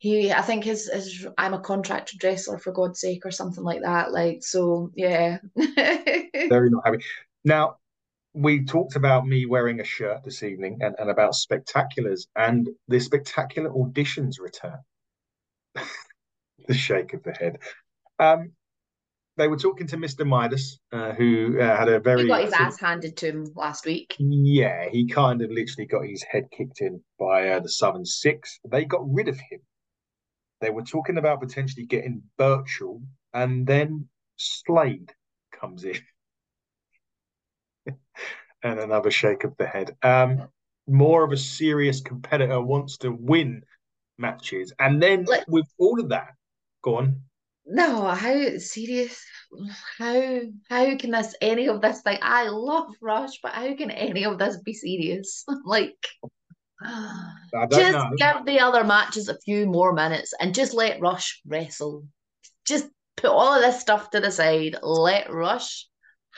He, 0.01 0.33
I 0.33 0.41
think 0.41 0.65
his, 0.65 0.91
his 0.91 1.27
I'm 1.37 1.53
a 1.53 1.61
contracted 1.61 2.25
wrestler 2.25 2.59
for 2.59 2.73
God's 2.73 3.01
sake 3.01 3.27
or 3.27 3.31
something 3.31 3.63
like 3.63 3.83
that. 3.83 4.13
Like, 4.13 4.43
so 4.43 4.91
yeah. 4.95 5.39
Very 5.57 6.71
not 6.71 6.87
happy. 6.87 7.05
Now, 7.45 7.77
we 8.33 8.65
talked 8.65 8.97
about 8.97 9.27
me 9.27 9.45
wearing 9.45 9.79
a 9.79 9.85
shirt 9.85 10.25
this 10.25 10.43
evening 10.43 10.79
and, 10.81 10.95
and 10.99 11.11
about 11.11 11.35
spectaculars, 11.35 12.29
and 12.35 12.67
the 12.89 12.99
spectacular 12.99 13.69
auditions 13.69 14.41
return. 14.41 14.79
the 16.67 16.75
shake 16.75 17.13
of 17.13 17.23
the 17.23 17.33
head. 17.33 17.59
Um, 18.19 18.53
they 19.37 19.49
were 19.49 19.59
talking 19.59 19.87
to 19.89 19.99
Mr. 19.99 20.27
Midas, 20.27 20.79
uh, 20.93 21.13
who 21.13 21.61
uh, 21.61 21.77
had 21.77 21.89
a 21.89 22.01
very 22.01 22.23
He 22.23 22.29
got 22.29 22.45
his 22.45 22.55
ass 22.55 22.81
handed 22.81 23.19
to 23.19 23.27
him 23.27 23.53
last 23.55 23.85
week. 23.85 24.17
Yeah, 24.19 24.89
he 24.91 25.07
kind 25.07 25.43
of 25.43 25.51
literally 25.51 25.87
got 25.87 26.07
his 26.07 26.23
head 26.23 26.45
kicked 26.57 26.81
in 26.81 27.03
by 27.19 27.51
uh, 27.51 27.61
the 27.61 27.69
Southern 27.69 28.07
Six. 28.07 28.61
They 28.67 28.87
got 28.87 29.03
rid 29.05 29.29
of 29.29 29.37
him. 29.37 29.61
They 30.61 30.71
were 30.71 30.83
talking 30.83 31.19
about 31.19 31.41
potentially 31.41 31.87
getting 31.87 32.23
Burchill, 32.37 33.03
and 33.33 33.67
then 33.67 34.09
Slade 34.37 35.13
comes 35.53 35.85
in. 35.85 35.99
and 38.63 38.79
another 38.81 39.11
shake 39.11 39.45
of 39.45 39.57
the 39.57 39.67
head. 39.67 39.97
Um, 40.03 40.49
more 40.87 41.25
of 41.25 41.33
a 41.33 41.37
serious 41.37 42.01
competitor 42.01 42.61
wants 42.61 42.99
to 42.99 43.11
win 43.11 43.63
matches. 44.19 44.73
And 44.79 45.03
then 45.03 45.25
Let- 45.25 45.49
with 45.49 45.67
all 45.79 46.01
of 46.01 46.11
that, 46.11 46.35
go 46.83 46.97
on. 46.97 47.23
No, 47.67 48.07
how 48.07 48.59
serious? 48.59 49.23
How 49.99 50.41
how 50.69 50.97
can 50.97 51.11
this 51.11 51.35
any 51.41 51.69
of 51.69 51.81
this 51.81 52.03
thing? 52.03 52.19
I 52.21 52.49
love 52.49 52.95
Rush, 53.01 53.41
but 53.43 53.53
how 53.53 53.75
can 53.77 53.91
any 53.91 54.25
of 54.25 54.39
this 54.39 54.57
be 54.59 54.73
serious? 54.73 55.45
Like, 55.65 56.09
just 57.71 57.93
know. 57.93 58.11
give 58.17 58.47
the 58.47 58.61
other 58.61 58.85
matches 58.85 59.29
a 59.29 59.39
few 59.39 59.67
more 59.67 59.93
minutes 59.93 60.33
and 60.41 60.55
just 60.55 60.75
let 60.75 61.01
Rush 61.01 61.41
wrestle. 61.47 62.05
Just 62.65 62.89
put 63.17 63.31
all 63.31 63.55
of 63.55 63.63
this 63.63 63.81
stuff 63.81 64.11
to 64.11 64.21
the 64.21 64.31
side. 64.31 64.77
Let 64.83 65.33
Rush 65.33 65.87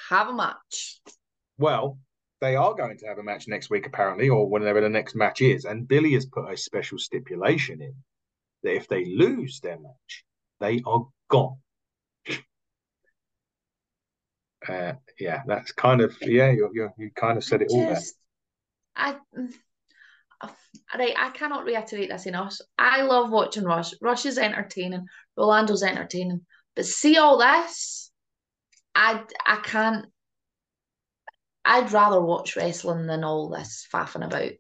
have 0.09 0.29
a 0.29 0.35
match. 0.35 1.01
Well, 1.59 1.99
they 2.41 2.57
are 2.57 2.75
going 2.75 2.99
to 2.99 3.07
have 3.07 3.19
a 3.19 3.23
match 3.23 3.47
next 3.47 3.71
week, 3.71 3.87
apparently, 3.87 4.29
or 4.29 4.49
whenever 4.49 4.81
the 4.81 4.89
next 4.89 5.15
match 5.15 5.41
is. 5.41 5.65
And 5.65 5.87
Billy 5.87 6.13
has 6.15 6.27
put 6.27 6.51
a 6.51 6.57
special 6.57 6.99
stipulation 6.99 7.81
in 7.81 7.95
that 8.63 8.75
if 8.75 8.89
they 8.89 9.05
lose 9.05 9.61
their 9.61 9.79
match, 9.79 10.25
they 10.61 10.83
are 10.85 11.07
gone. 11.29 11.59
Uh, 14.69 14.93
yeah, 15.19 15.43
that's 15.47 15.73
kind 15.73 16.01
of 16.01 16.17
yeah. 16.21 16.51
You 16.51 16.71
you 16.73 16.89
you 16.97 17.11
kind 17.17 17.37
of 17.37 17.43
said 17.43 17.63
it 17.63 17.69
all 17.71 17.81
there. 17.81 18.01
I, 18.95 19.17
right, 20.95 21.15
I 21.17 21.31
cannot 21.31 21.65
reiterate 21.65 22.11
this 22.11 22.27
enough. 22.27 22.57
I 22.79 23.03
love 23.03 23.31
watching 23.31 23.65
Rush. 23.65 23.93
Rush 24.01 24.27
is 24.27 24.39
entertaining. 24.39 25.07
Rolando's 25.39 25.83
entertaining. 25.83 26.43
But 26.75 26.87
see 26.87 27.19
all 27.19 27.39
this, 27.39 28.11
I 28.95 29.23
I 29.47 29.57
can't. 29.63 30.07
I'd 31.65 31.93
rather 31.93 32.21
watch 32.21 32.57
wrestling 32.57 33.07
than 33.07 33.25
all 33.25 33.49
this 33.49 33.87
faffing 33.93 34.27
about. 34.27 34.53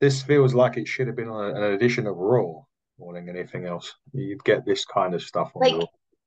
This 0.00 0.22
feels 0.22 0.52
like 0.52 0.76
it 0.76 0.88
should 0.88 1.06
have 1.06 1.16
been 1.16 1.30
an 1.30 1.62
edition 1.62 2.06
of 2.06 2.16
Raw 2.16 2.62
more 2.98 3.14
than 3.14 3.28
anything 3.28 3.66
else. 3.66 3.94
You'd 4.12 4.44
get 4.44 4.66
this 4.66 4.84
kind 4.84 5.14
of 5.14 5.22
stuff 5.22 5.52
on 5.54 5.62
Like, 5.62 5.74
Raw. 5.74 5.86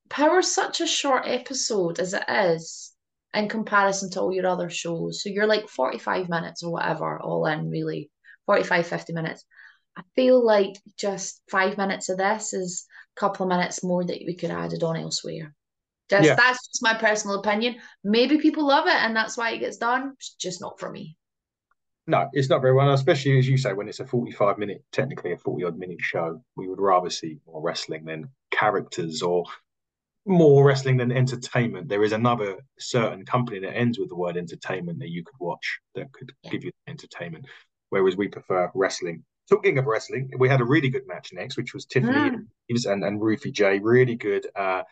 Power's 0.09 0.53
such 0.53 0.81
a 0.81 0.87
short 0.87 1.27
episode 1.27 1.99
as 1.99 2.13
it 2.13 2.23
is 2.27 2.93
in 3.33 3.47
comparison 3.47 4.09
to 4.11 4.21
all 4.21 4.33
your 4.33 4.47
other 4.47 4.69
shows. 4.69 5.21
So 5.21 5.29
you're 5.29 5.45
like 5.45 5.67
45 5.67 6.29
minutes 6.29 6.63
or 6.63 6.71
whatever, 6.71 7.19
all 7.19 7.45
in 7.45 7.69
really 7.69 8.09
45, 8.49 8.87
50 8.87 9.13
minutes. 9.13 9.45
I 9.95 10.01
feel 10.15 10.43
like 10.43 10.75
just 10.97 11.39
five 11.51 11.77
minutes 11.77 12.09
of 12.09 12.17
this 12.17 12.51
is 12.51 12.87
a 13.15 13.19
couple 13.19 13.45
of 13.45 13.49
minutes 13.51 13.83
more 13.83 14.03
that 14.03 14.23
we 14.25 14.33
could 14.33 14.49
have 14.49 14.65
added 14.65 14.81
on 14.81 14.95
elsewhere. 14.97 15.53
Just 16.09 16.25
Yeah. 16.25 16.33
that's 16.33 16.67
just 16.67 16.81
my 16.81 16.95
personal 16.95 17.37
opinion. 17.37 17.75
Maybe 18.03 18.39
people 18.39 18.65
love 18.65 18.87
it 18.87 18.95
and 18.95 19.15
that's 19.15 19.37
why 19.37 19.51
it 19.51 19.59
gets 19.59 19.77
done. 19.77 20.13
It's 20.15 20.33
just 20.33 20.61
not 20.61 20.79
for 20.79 20.89
me. 20.89 21.15
No, 22.07 22.27
it's 22.33 22.49
not 22.49 22.63
very 22.63 22.73
well, 22.73 22.91
especially 22.91 23.37
as 23.37 23.47
you 23.47 23.55
say, 23.55 23.73
when 23.73 23.87
it's 23.87 23.99
a 23.99 24.05
45 24.05 24.57
minute, 24.57 24.83
technically 24.91 25.33
a 25.33 25.37
40 25.37 25.65
odd 25.65 25.77
minute 25.77 26.01
show. 26.01 26.43
We 26.55 26.67
would 26.67 26.81
rather 26.81 27.11
see 27.11 27.37
more 27.45 27.61
wrestling 27.61 28.05
than 28.05 28.29
characters 28.49 29.21
or 29.21 29.43
more 30.25 30.63
wrestling 30.65 30.97
than 30.97 31.11
entertainment. 31.11 31.87
There 31.87 32.03
is 32.03 32.13
another 32.13 32.57
certain 32.79 33.25
company 33.25 33.59
that 33.59 33.77
ends 33.77 33.99
with 33.99 34.09
the 34.09 34.15
word 34.15 34.37
entertainment 34.37 34.97
that 34.99 35.09
you 35.09 35.23
could 35.23 35.39
watch 35.39 35.79
that 35.93 36.11
could 36.13 36.31
Yeah. 36.41 36.49
give 36.49 36.63
you 36.63 36.71
entertainment, 36.87 37.45
whereas 37.89 38.17
we 38.17 38.27
prefer 38.27 38.71
wrestling. 38.73 39.23
Talking 39.49 39.77
of 39.79 39.85
wrestling, 39.85 40.31
we 40.37 40.47
had 40.47 40.61
a 40.61 40.65
really 40.65 40.89
good 40.89 41.07
match 41.07 41.31
next, 41.33 41.57
which 41.57 41.73
was 41.73 41.85
Tiffany 41.85 42.13
Mm. 42.13 42.45
And, 42.85 43.03
and 43.03 43.19
Ruthie 43.19 43.51
J. 43.51 43.79
Really 43.79 44.15
good. 44.15 44.45
Uh, 44.55 44.83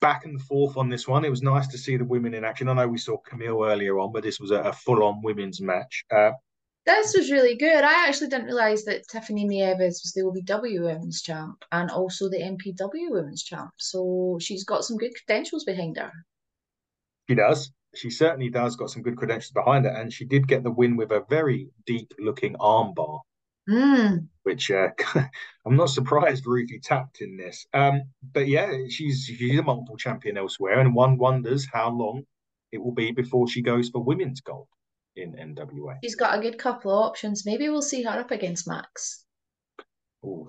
back 0.00 0.24
and 0.24 0.40
forth 0.42 0.76
on 0.76 0.88
this 0.88 1.06
one. 1.06 1.24
It 1.24 1.30
was 1.30 1.42
nice 1.42 1.68
to 1.68 1.78
see 1.78 1.96
the 1.96 2.04
women 2.04 2.34
in 2.34 2.44
action. 2.44 2.68
I 2.68 2.74
know 2.74 2.88
we 2.88 2.98
saw 2.98 3.18
Kamille 3.22 3.70
earlier 3.70 3.98
on, 3.98 4.12
but 4.12 4.22
this 4.24 4.40
was 4.40 4.50
a, 4.50 4.60
a 4.60 4.72
full 4.72 5.04
on 5.04 5.22
women's 5.22 5.60
match. 5.60 6.04
Uh, 6.10 6.32
This 6.86 7.14
was 7.16 7.30
really 7.30 7.56
good. 7.56 7.84
I 7.84 8.08
actually 8.08 8.28
didn't 8.28 8.46
realize 8.46 8.84
that 8.84 9.06
Tiffany 9.08 9.44
Nieves 9.44 10.00
was 10.02 10.12
the 10.16 10.22
OVW 10.22 10.82
Women's 10.82 11.22
Champ 11.22 11.62
and 11.70 11.90
also 11.90 12.28
the 12.28 12.38
MPW 12.40 13.10
Women's 13.10 13.44
Champ. 13.44 13.70
So 13.76 14.38
she's 14.40 14.64
got 14.64 14.84
some 14.84 14.96
good 14.96 15.12
credentials 15.14 15.64
behind 15.64 15.98
her. 15.98 16.10
She 17.28 17.36
does. 17.36 17.70
She 17.94 18.10
certainly 18.10 18.50
does. 18.50 18.76
Got 18.76 18.90
some 18.90 19.02
good 19.02 19.16
credentials 19.16 19.52
behind 19.52 19.84
her, 19.84 19.90
and 19.90 20.12
she 20.12 20.24
did 20.24 20.46
get 20.46 20.62
the 20.62 20.70
win 20.70 20.96
with 20.96 21.10
a 21.10 21.24
very 21.28 21.70
deep-looking 21.86 22.54
armbar, 22.54 23.20
Mm. 23.68 24.26
which 24.42 24.70
uh, 24.70 24.88
I'm 25.66 25.76
not 25.76 25.90
surprised 25.90 26.46
Ruthie 26.46 26.80
tapped 26.80 27.20
in 27.20 27.36
this. 27.36 27.66
Um, 27.72 28.02
but 28.32 28.48
yeah, 28.48 28.72
she's 28.88 29.24
she's 29.24 29.58
a 29.58 29.62
multiple 29.62 29.96
champion 29.96 30.36
elsewhere, 30.36 30.80
and 30.80 30.94
one 30.94 31.18
wonders 31.18 31.66
how 31.72 31.90
long 31.90 32.24
it 32.72 32.78
will 32.78 32.94
be 32.94 33.12
before 33.12 33.48
she 33.48 33.62
goes 33.62 33.88
for 33.90 34.02
women's 34.02 34.40
gold 34.40 34.68
in 35.16 35.32
NWA. 35.34 35.98
She's 36.02 36.14
got 36.14 36.38
a 36.38 36.42
good 36.42 36.58
couple 36.58 36.90
of 36.92 37.04
options. 37.04 37.44
Maybe 37.44 37.68
we'll 37.68 37.82
see 37.82 38.02
her 38.04 38.20
up 38.20 38.30
against 38.30 38.66
Max. 38.66 39.24
Ooh, 40.24 40.48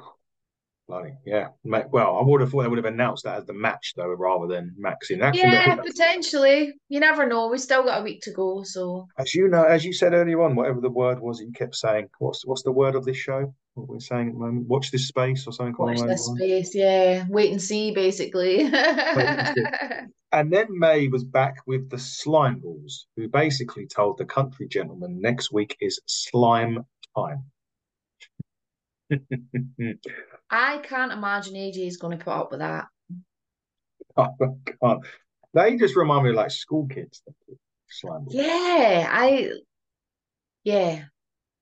bloody 0.91 1.13
yeah. 1.25 1.47
Well, 1.63 2.17
I 2.17 2.21
would 2.23 2.41
have 2.41 2.51
thought 2.51 2.63
they 2.63 2.67
would 2.67 2.77
have 2.77 2.93
announced 2.93 3.23
that 3.23 3.39
as 3.39 3.45
the 3.45 3.53
match 3.53 3.93
though, 3.95 4.09
rather 4.09 4.47
than 4.47 4.73
Max 4.77 5.09
in 5.09 5.21
action. 5.21 5.49
Yeah, 5.49 5.75
potentially. 5.75 6.73
You 6.89 6.99
never 6.99 7.25
know. 7.25 7.47
We've 7.47 7.61
still 7.61 7.83
got 7.83 8.01
a 8.01 8.03
week 8.03 8.21
to 8.23 8.31
go, 8.31 8.63
so 8.63 9.07
As 9.17 9.33
you 9.33 9.47
know, 9.47 9.63
as 9.63 9.85
you 9.85 9.93
said 9.93 10.13
earlier 10.13 10.41
on, 10.41 10.55
whatever 10.55 10.81
the 10.81 10.89
word 10.89 11.19
was 11.19 11.39
you 11.39 11.51
kept 11.53 11.75
saying, 11.75 12.09
what's 12.19 12.45
what's 12.45 12.63
the 12.63 12.71
word 12.71 12.95
of 12.95 13.05
this 13.05 13.17
show? 13.17 13.53
What 13.75 13.87
we're 13.87 13.99
saying 13.99 14.27
at 14.27 14.33
the 14.33 14.39
moment? 14.39 14.67
Watch 14.67 14.91
this 14.91 15.07
space 15.07 15.47
or 15.47 15.53
something 15.53 15.75
watch 15.77 16.01
this 16.01 16.25
space. 16.25 16.75
Yeah, 16.75 17.25
wait 17.29 17.51
and 17.51 17.61
see, 17.61 17.91
basically. 17.91 18.61
and. 18.61 19.55
And 20.33 20.51
then 20.51 20.67
May 20.69 21.09
was 21.09 21.25
back 21.25 21.57
with 21.67 21.89
the 21.89 21.99
Slime 21.99 22.59
Balls, 22.59 23.05
who 23.17 23.27
basically 23.27 23.85
told 23.85 24.17
the 24.17 24.23
country 24.23 24.65
gentleman 24.65 25.19
next 25.19 25.51
week 25.51 25.75
is 25.81 25.99
slime 26.05 26.85
time. 27.17 27.43
I 30.49 30.77
can't 30.79 31.11
imagine 31.11 31.53
AJ 31.55 31.87
is 31.87 31.97
going 31.97 32.17
to 32.17 32.23
put 32.23 32.31
up 32.31 32.51
with 32.51 32.59
that. 32.59 32.85
I 34.17 34.27
can't. 34.83 35.05
They 35.53 35.77
just 35.77 35.95
remind 35.95 36.23
me 36.23 36.29
of 36.31 36.35
like 36.35 36.51
school 36.51 36.87
kids. 36.87 37.21
Yeah, 38.29 39.07
I. 39.09 39.51
Yeah, 40.63 41.03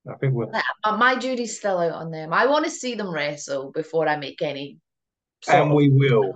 I 0.08 0.14
think 0.16 0.34
we're 0.34 0.50
Uh, 0.84 0.96
my 0.96 1.16
jury's 1.16 1.58
still 1.58 1.78
out 1.78 1.92
on 1.92 2.10
them. 2.10 2.32
I 2.32 2.46
want 2.46 2.64
to 2.66 2.70
see 2.70 2.94
them 2.94 3.12
wrestle 3.12 3.72
before 3.72 4.06
I 4.08 4.16
make 4.16 4.42
any. 4.42 4.78
And 5.48 5.72
we 5.74 5.88
will. 5.88 6.34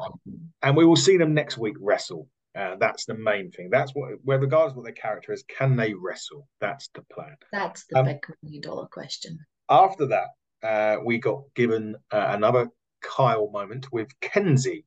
and 0.63 0.77
we 0.77 0.87
will 0.87 0.97
see 0.97 1.19
them 1.19 1.35
next 1.35 1.59
week 1.59 1.77
wrestle. 1.79 2.27
Uh, 2.57 2.77
that's 2.79 3.05
the 3.05 3.15
main 3.15 3.51
thing. 3.51 3.69
That's 3.71 3.93
what, 3.93 4.13
where 4.23 4.39
regardless 4.39 4.73
of 4.73 4.77
what 4.79 4.85
their 4.85 4.93
character 4.95 5.33
is, 5.33 5.45
can 5.59 5.77
they 5.77 5.93
wrestle? 5.93 6.47
That's 6.61 6.89
the 6.95 7.03
plan. 7.13 7.37
That's 7.53 7.85
the 7.87 7.99
Um, 7.99 8.07
big 8.07 8.25
million 8.43 8.63
dollar 8.63 8.87
question. 8.87 9.39
After 9.69 10.07
that, 10.07 10.29
uh, 10.65 10.97
we 11.05 11.19
got 11.19 11.43
given 11.55 11.97
uh, 12.11 12.27
another 12.31 12.69
Kyle 13.03 13.51
moment 13.51 13.93
with 13.93 14.09
Kenzie, 14.21 14.85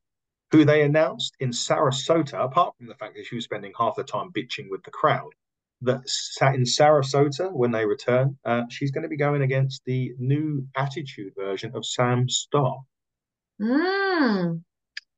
who 0.51 0.65
they 0.65 0.81
announced 0.81 1.35
in 1.39 1.51
Sarasota, 1.51 2.43
apart 2.43 2.75
from 2.77 2.87
the 2.87 2.95
fact 2.95 3.15
that 3.15 3.25
she 3.25 3.35
was 3.35 3.45
spending 3.45 3.73
half 3.77 3.95
the 3.95 4.03
time 4.03 4.31
bitching 4.31 4.69
with 4.69 4.83
the 4.83 4.91
crowd, 4.91 5.29
that 5.81 6.01
sat 6.09 6.55
in 6.55 6.63
Sarasota 6.63 7.51
when 7.51 7.71
they 7.71 7.85
return, 7.85 8.37
uh, 8.45 8.63
she's 8.69 8.91
going 8.91 9.03
to 9.03 9.09
be 9.09 9.17
going 9.17 9.43
against 9.43 9.83
the 9.85 10.13
new 10.17 10.65
attitude 10.75 11.33
version 11.37 11.71
of 11.75 11.85
Sam 11.85 12.27
Starr, 12.27 12.77
Mm, 13.59 14.61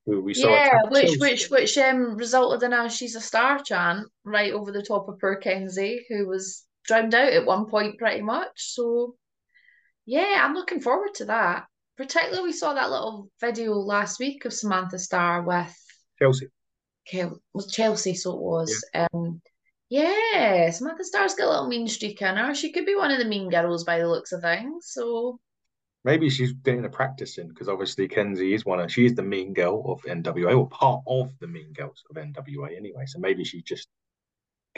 who 0.05 0.21
we 0.21 0.33
saw. 0.33 0.49
yeah, 0.49 0.83
which 0.89 1.17
which 1.19 1.49
which 1.49 1.77
um 1.77 2.15
resulted 2.15 2.63
in 2.63 2.71
a 2.73 2.89
she's 2.89 3.15
a 3.15 3.21
star 3.21 3.61
chant 3.61 4.07
right 4.23 4.53
over 4.53 4.71
the 4.71 4.81
top 4.81 5.09
of 5.09 5.19
poor 5.19 5.35
Kenzie, 5.35 6.05
who 6.09 6.27
was 6.27 6.65
drowned 6.85 7.13
out 7.13 7.33
at 7.33 7.45
one 7.45 7.65
point 7.65 7.97
pretty 7.97 8.21
much. 8.21 8.51
So 8.55 9.15
yeah, 10.09 10.41
I'm 10.43 10.55
looking 10.55 10.81
forward 10.81 11.13
to 11.15 11.25
that. 11.25 11.67
Particularly 11.95 12.43
we 12.43 12.53
saw 12.53 12.73
that 12.73 12.89
little 12.89 13.29
video 13.39 13.73
last 13.73 14.19
week 14.19 14.43
of 14.45 14.53
Samantha 14.53 14.97
Starr 14.97 15.43
with 15.43 15.75
Chelsea. 16.17 16.47
Kel 17.05 17.39
was 17.53 17.71
Chelsea, 17.71 18.15
so 18.15 18.33
it 18.33 18.41
was. 18.41 18.83
Um, 18.95 19.39
yeah, 19.89 20.71
Samantha 20.71 21.03
Starr's 21.03 21.35
got 21.35 21.45
a 21.45 21.49
little 21.49 21.67
mean 21.67 21.87
streak 21.87 22.23
in 22.23 22.37
her. 22.37 22.55
She 22.55 22.71
could 22.71 22.87
be 22.87 22.95
one 22.95 23.11
of 23.11 23.19
the 23.19 23.25
mean 23.25 23.49
girls 23.49 23.83
by 23.83 23.99
the 23.99 24.07
looks 24.07 24.31
of 24.31 24.41
things. 24.41 24.87
So 24.87 25.39
Maybe 26.03 26.29
she's 26.29 26.53
getting 26.53 26.85
a 26.85 26.89
practice 26.89 27.37
in 27.37 27.49
because 27.49 27.67
obviously 27.67 28.07
Kenzie 28.07 28.53
is 28.53 28.65
one 28.65 28.79
of 28.79 28.91
she 28.91 29.05
is 29.05 29.13
the 29.13 29.21
mean 29.21 29.53
girl 29.53 29.83
of 29.85 30.01
NWA 30.03 30.57
or 30.57 30.67
part 30.69 31.03
of 31.05 31.37
the 31.39 31.47
mean 31.47 31.71
girls 31.73 32.03
of 32.09 32.15
NWA 32.15 32.75
anyway. 32.75 33.03
So 33.05 33.19
maybe 33.19 33.43
she's 33.43 33.63
just 33.63 33.89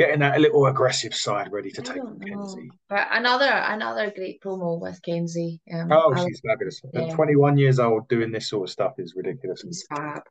getting 0.01 0.19
that 0.19 0.39
little 0.41 0.65
aggressive 0.67 1.13
side 1.13 1.51
ready 1.51 1.71
to 1.71 1.81
I 1.81 1.93
take 1.93 2.03
on. 2.03 2.19
Kenzie. 2.19 2.69
But 2.89 3.07
another 3.11 3.45
another 3.75 4.11
great 4.15 4.41
promo 4.41 4.79
with 4.79 5.01
Kenzie. 5.01 5.59
Um, 5.73 5.91
Oh, 5.91 6.13
I 6.13 6.25
she's 6.25 6.41
fabulous. 6.45 6.81
At 6.95 7.07
yeah. 7.07 7.15
21 7.15 7.57
years 7.57 7.77
old, 7.79 8.07
doing 8.07 8.31
this 8.31 8.49
sort 8.49 8.67
of 8.67 8.71
stuff 8.71 8.93
is 8.97 9.13
ridiculous. 9.15 9.61
she's 9.61 9.85
fab. 9.89 10.23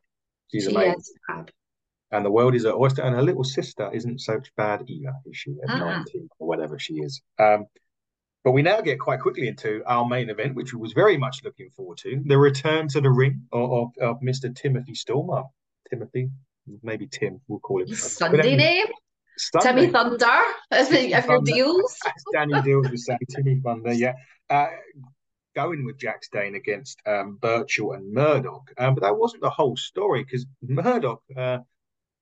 She's 0.51 0.65
she 0.65 0.71
amazing. 0.75 0.99
is 0.99 1.13
fab. 1.27 1.49
And 2.11 2.25
the 2.25 2.31
world 2.31 2.55
is 2.55 2.65
her 2.65 2.73
oyster. 2.73 3.01
And 3.03 3.15
her 3.15 3.21
little 3.21 3.43
sister 3.45 3.89
isn't 3.93 4.19
so 4.19 4.41
bad 4.57 4.83
either, 4.87 5.13
is 5.25 5.37
she? 5.37 5.55
At 5.63 5.69
Uh-uh. 5.69 5.97
19 5.99 6.29
or 6.39 6.47
whatever 6.47 6.77
she 6.77 6.95
is. 6.95 7.21
Um, 7.39 7.65
but 8.43 8.51
we 8.51 8.61
now 8.63 8.81
get 8.81 8.99
quite 8.99 9.19
quickly 9.21 9.47
into 9.47 9.81
our 9.85 10.05
main 10.05 10.29
event, 10.29 10.55
which 10.55 10.73
we 10.73 10.81
was 10.81 10.93
very 10.93 11.15
much 11.15 11.37
looking 11.45 11.69
forward 11.69 11.97
to 11.99 12.21
the 12.25 12.37
return 12.37 12.87
to 12.89 12.99
the 12.99 13.09
ring 13.11 13.43
of, 13.53 13.71
of, 13.71 13.87
of 14.01 14.19
Mr. 14.21 14.53
Timothy 14.53 14.95
Stormer. 14.95 15.43
Timothy, 15.89 16.29
maybe 16.83 17.07
Tim, 17.07 17.39
we'll 17.47 17.59
call 17.59 17.81
him. 17.81 17.93
Sunday 17.95 18.55
name, 18.55 18.87
Timmy 19.61 19.87
Thunder. 19.87 20.25
If, 20.71 20.89
Timmy 20.89 21.13
if 21.13 21.25
your 21.25 21.41
deals. 21.41 21.95
As 22.05 22.23
Danny 22.33 22.61
Dealz 22.61 22.89
was 22.89 23.05
saying, 23.05 23.19
Timmy 23.29 23.59
Thunder, 23.63 23.93
yeah. 23.93 24.13
Uh, 24.49 24.67
going 25.55 25.85
with 25.85 25.97
Jax 25.97 26.29
Dane 26.29 26.55
against 26.55 27.01
um, 27.05 27.37
Burchill 27.41 27.93
and 27.93 28.13
Murdoch. 28.13 28.71
Um, 28.77 28.95
but 28.95 29.01
that 29.01 29.17
wasn't 29.17 29.41
the 29.41 29.49
whole 29.49 29.75
story 29.75 30.23
because 30.23 30.45
Murdoch, 30.61 31.21
uh, 31.35 31.59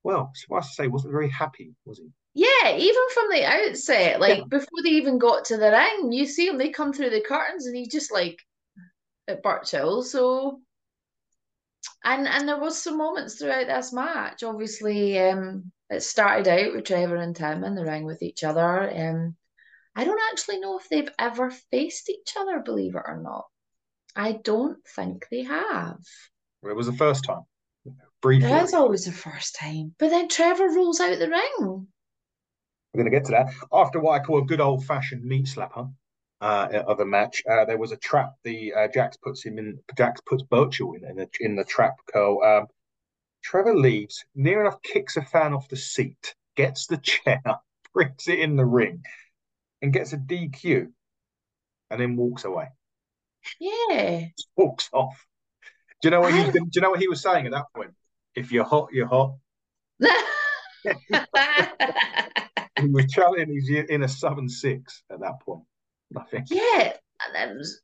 well, 0.04 0.32
suffice 0.34 0.68
to 0.70 0.74
say, 0.74 0.88
wasn't 0.88 1.12
very 1.14 1.30
happy, 1.30 1.76
was 1.86 2.00
he? 2.00 2.10
Yeah, 2.34 2.76
even 2.76 3.02
from 3.14 3.30
the 3.32 3.46
outset, 3.46 4.20
like 4.20 4.40
Yeah. 4.40 4.44
before 4.50 4.82
they 4.84 4.90
even 4.92 5.18
got 5.18 5.46
to 5.46 5.58
the 5.58 5.72
ring, 5.72 6.12
you 6.12 6.26
see 6.26 6.48
him, 6.48 6.58
they 6.58 6.70
come 6.70 6.94
through 6.94 7.10
the 7.10 7.22
curtains 7.22 7.66
and 7.66 7.76
he's 7.76 7.92
just 7.92 8.12
like 8.12 8.40
at 9.28 9.44
Burchill. 9.44 10.04
So 10.04 10.62
and 12.04 12.28
and 12.28 12.48
there 12.48 12.60
was 12.60 12.82
some 12.82 12.98
moments 12.98 13.36
throughout 13.36 13.68
this 13.68 13.94
match. 13.94 14.44
Obviously, 14.44 15.20
um 15.20 15.72
it 15.89 16.02
started 16.02 16.47
out 16.47 16.73
with 16.73 16.86
Trevor 16.86 17.15
and 17.15 17.36
Tim 17.36 17.63
in 17.63 17.75
the 17.75 17.86
ring 17.86 18.06
with 18.06 18.21
each 18.21 18.43
other. 18.43 18.89
Um 18.89 19.36
I 19.95 20.06
don't 20.06 20.21
actually 20.32 20.60
know 20.60 20.78
if 20.78 20.88
they've 20.88 21.12
ever 21.19 21.52
faced 21.71 22.10
each 22.10 22.36
other, 22.39 22.60
believe 22.60 22.95
it 22.95 23.04
or 23.06 23.17
not. 23.21 23.45
I 24.15 24.34
don't 24.43 24.78
think 24.95 25.28
they 25.30 25.43
have. 25.43 25.99
It 26.63 26.75
was 26.75 26.88
the 26.88 26.93
first 26.93 27.23
time, 27.25 27.43
briefly. 28.21 28.52
It 28.52 28.63
is 28.63 28.73
always 28.73 29.06
the 29.06 29.12
first 29.12 29.56
time. 29.56 29.95
But 29.97 30.10
then 30.10 30.28
Trevor 30.28 30.67
rolls 30.69 30.99
out 30.99 31.19
the 31.19 31.30
ring. 31.30 31.88
We're 32.93 33.04
going 33.04 33.12
to 33.12 33.17
get 33.17 33.25
to 33.25 33.32
that. 33.32 33.54
After 33.71 33.99
what 33.99 34.19
I 34.19 34.23
call 34.23 34.39
a 34.39 34.45
good 34.45 34.62
old 34.62 34.86
fashioned 34.86 35.23
meat 35.23 35.45
slapper 35.45 35.91
uh, 36.41 36.67
of 36.88 36.99
a 36.99 37.06
match, 37.06 37.43
uh, 37.49 37.65
there 37.65 37.78
was 37.78 37.91
a 37.91 37.97
trap. 37.97 38.34
The 38.43 38.73
uh, 38.73 38.88
Jax 38.88 39.17
puts 39.17 39.43
him 39.43 39.58
in. 39.58 39.80
Jax 39.97 40.21
puts 40.21 40.43
Burchill 40.43 40.93
in 40.93 41.06
in 41.06 41.15
the, 41.17 41.30
in 41.39 41.56
the 41.56 41.63
trap 41.63 41.95
curl. 42.12 42.41
Um, 42.43 42.67
Trevor 43.43 43.75
leaves, 43.75 44.25
near 44.36 44.62
enough 44.62 44.82
kicks 44.82 45.17
a 45.17 45.21
fan 45.21 45.54
off 45.54 45.69
the 45.69 45.78
seat, 45.78 46.36
gets 46.56 46.88
the 46.88 46.97
chair, 47.04 47.41
brings 47.93 48.28
it 48.28 48.39
in 48.39 48.56
the 48.56 48.65
ring, 48.65 49.04
and 49.82 49.93
gets 49.93 50.13
a 50.13 50.17
DQ, 50.17 50.91
and 51.89 52.02
then 52.02 52.15
walks 52.15 52.45
away. 52.45 52.67
Yeah. 53.60 54.28
Just 54.38 54.49
walks 54.56 54.89
off. 54.93 55.25
Do 56.02 56.08
you 56.08 56.12
know 56.12 56.21
what 56.21 56.34
he? 56.34 56.49
Do 56.52 56.65
you 56.73 56.82
know 56.82 56.91
what 56.91 56.99
he 56.99 57.10
was 57.10 57.21
saying 57.21 57.45
at 57.45 57.52
that 57.52 57.65
point? 57.75 57.91
If 58.34 58.52
you're 58.54 58.63
hot, 58.63 58.89
you're 58.93 59.08
hot. 59.08 59.36
He 62.80 62.88
was 62.88 63.12
challenging. 63.12 63.52
He's 63.52 63.69
in 63.69 64.04
a 64.04 64.08
southern 64.08 64.49
six 64.49 65.04
at 65.12 65.19
that 65.19 65.41
point. 65.41 65.63
I 66.17 66.23
think 66.23 66.47
yeah, 66.49 66.93
it 67.36 67.56
was, 67.56 67.82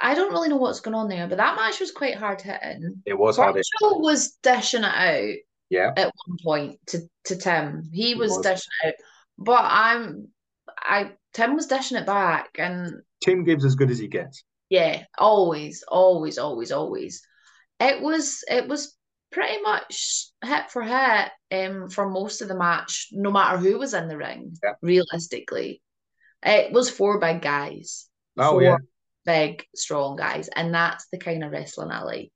I 0.00 0.14
don't 0.14 0.32
really 0.32 0.48
know 0.48 0.56
what's 0.56 0.80
going 0.80 0.94
on 0.94 1.08
there, 1.08 1.26
but 1.28 1.38
that 1.38 1.56
match 1.56 1.80
was 1.80 1.90
quite 1.92 2.16
hard 2.16 2.40
hitting. 2.42 3.02
it 3.06 3.18
was 3.18 3.36
hard. 3.36 3.54
Burchill 3.54 4.00
was 4.02 4.32
dishing 4.42 4.84
it 4.84 4.86
out 4.86 5.34
Yeah. 5.70 5.92
at 5.96 6.12
one 6.26 6.36
point 6.42 6.80
to, 6.88 7.00
to 7.24 7.36
Tim. 7.36 7.88
He 7.92 8.14
was, 8.14 8.30
was. 8.32 8.40
dishing 8.42 8.72
it 8.84 8.88
out, 8.88 8.94
but 9.38 9.62
I'm 9.64 10.28
I 10.78 11.12
Tim 11.32 11.54
was 11.54 11.66
dishing 11.66 11.98
it 11.98 12.06
back, 12.06 12.50
and 12.58 12.94
Tim 13.22 13.44
gives 13.44 13.64
as 13.64 13.74
good 13.74 13.90
as 13.90 13.98
he 13.98 14.08
gets. 14.08 14.44
yeah, 14.70 15.04
always, 15.18 15.84
always, 15.88 16.38
always, 16.38 16.72
always. 16.72 17.22
It 17.80 18.00
was 18.02 18.42
it 18.48 18.68
was 18.68 18.96
pretty 19.32 19.60
much 19.62 20.30
hit 20.44 20.70
for 20.70 20.82
hit 20.82 21.30
um 21.52 21.88
for 21.90 22.08
most 22.08 22.40
of 22.42 22.48
the 22.48 22.56
match, 22.56 23.08
no 23.12 23.30
matter 23.30 23.58
who 23.58 23.78
was 23.78 23.92
in 23.94 24.08
the 24.08 24.16
ring. 24.16 24.54
Yeah. 24.62 24.72
Realistically, 24.82 25.82
it 26.42 26.72
was 26.72 26.88
four 26.90 27.18
big 27.20 27.42
guys. 27.42 28.06
Oh 28.38 28.52
four 28.52 28.62
yeah, 28.62 28.76
big, 29.26 29.64
strong 29.74 30.16
guys, 30.16 30.48
and 30.56 30.72
that's 30.72 31.06
the 31.12 31.18
kind 31.18 31.44
of 31.44 31.50
wrestling 31.52 31.90
I 31.90 32.02
like. 32.02 32.32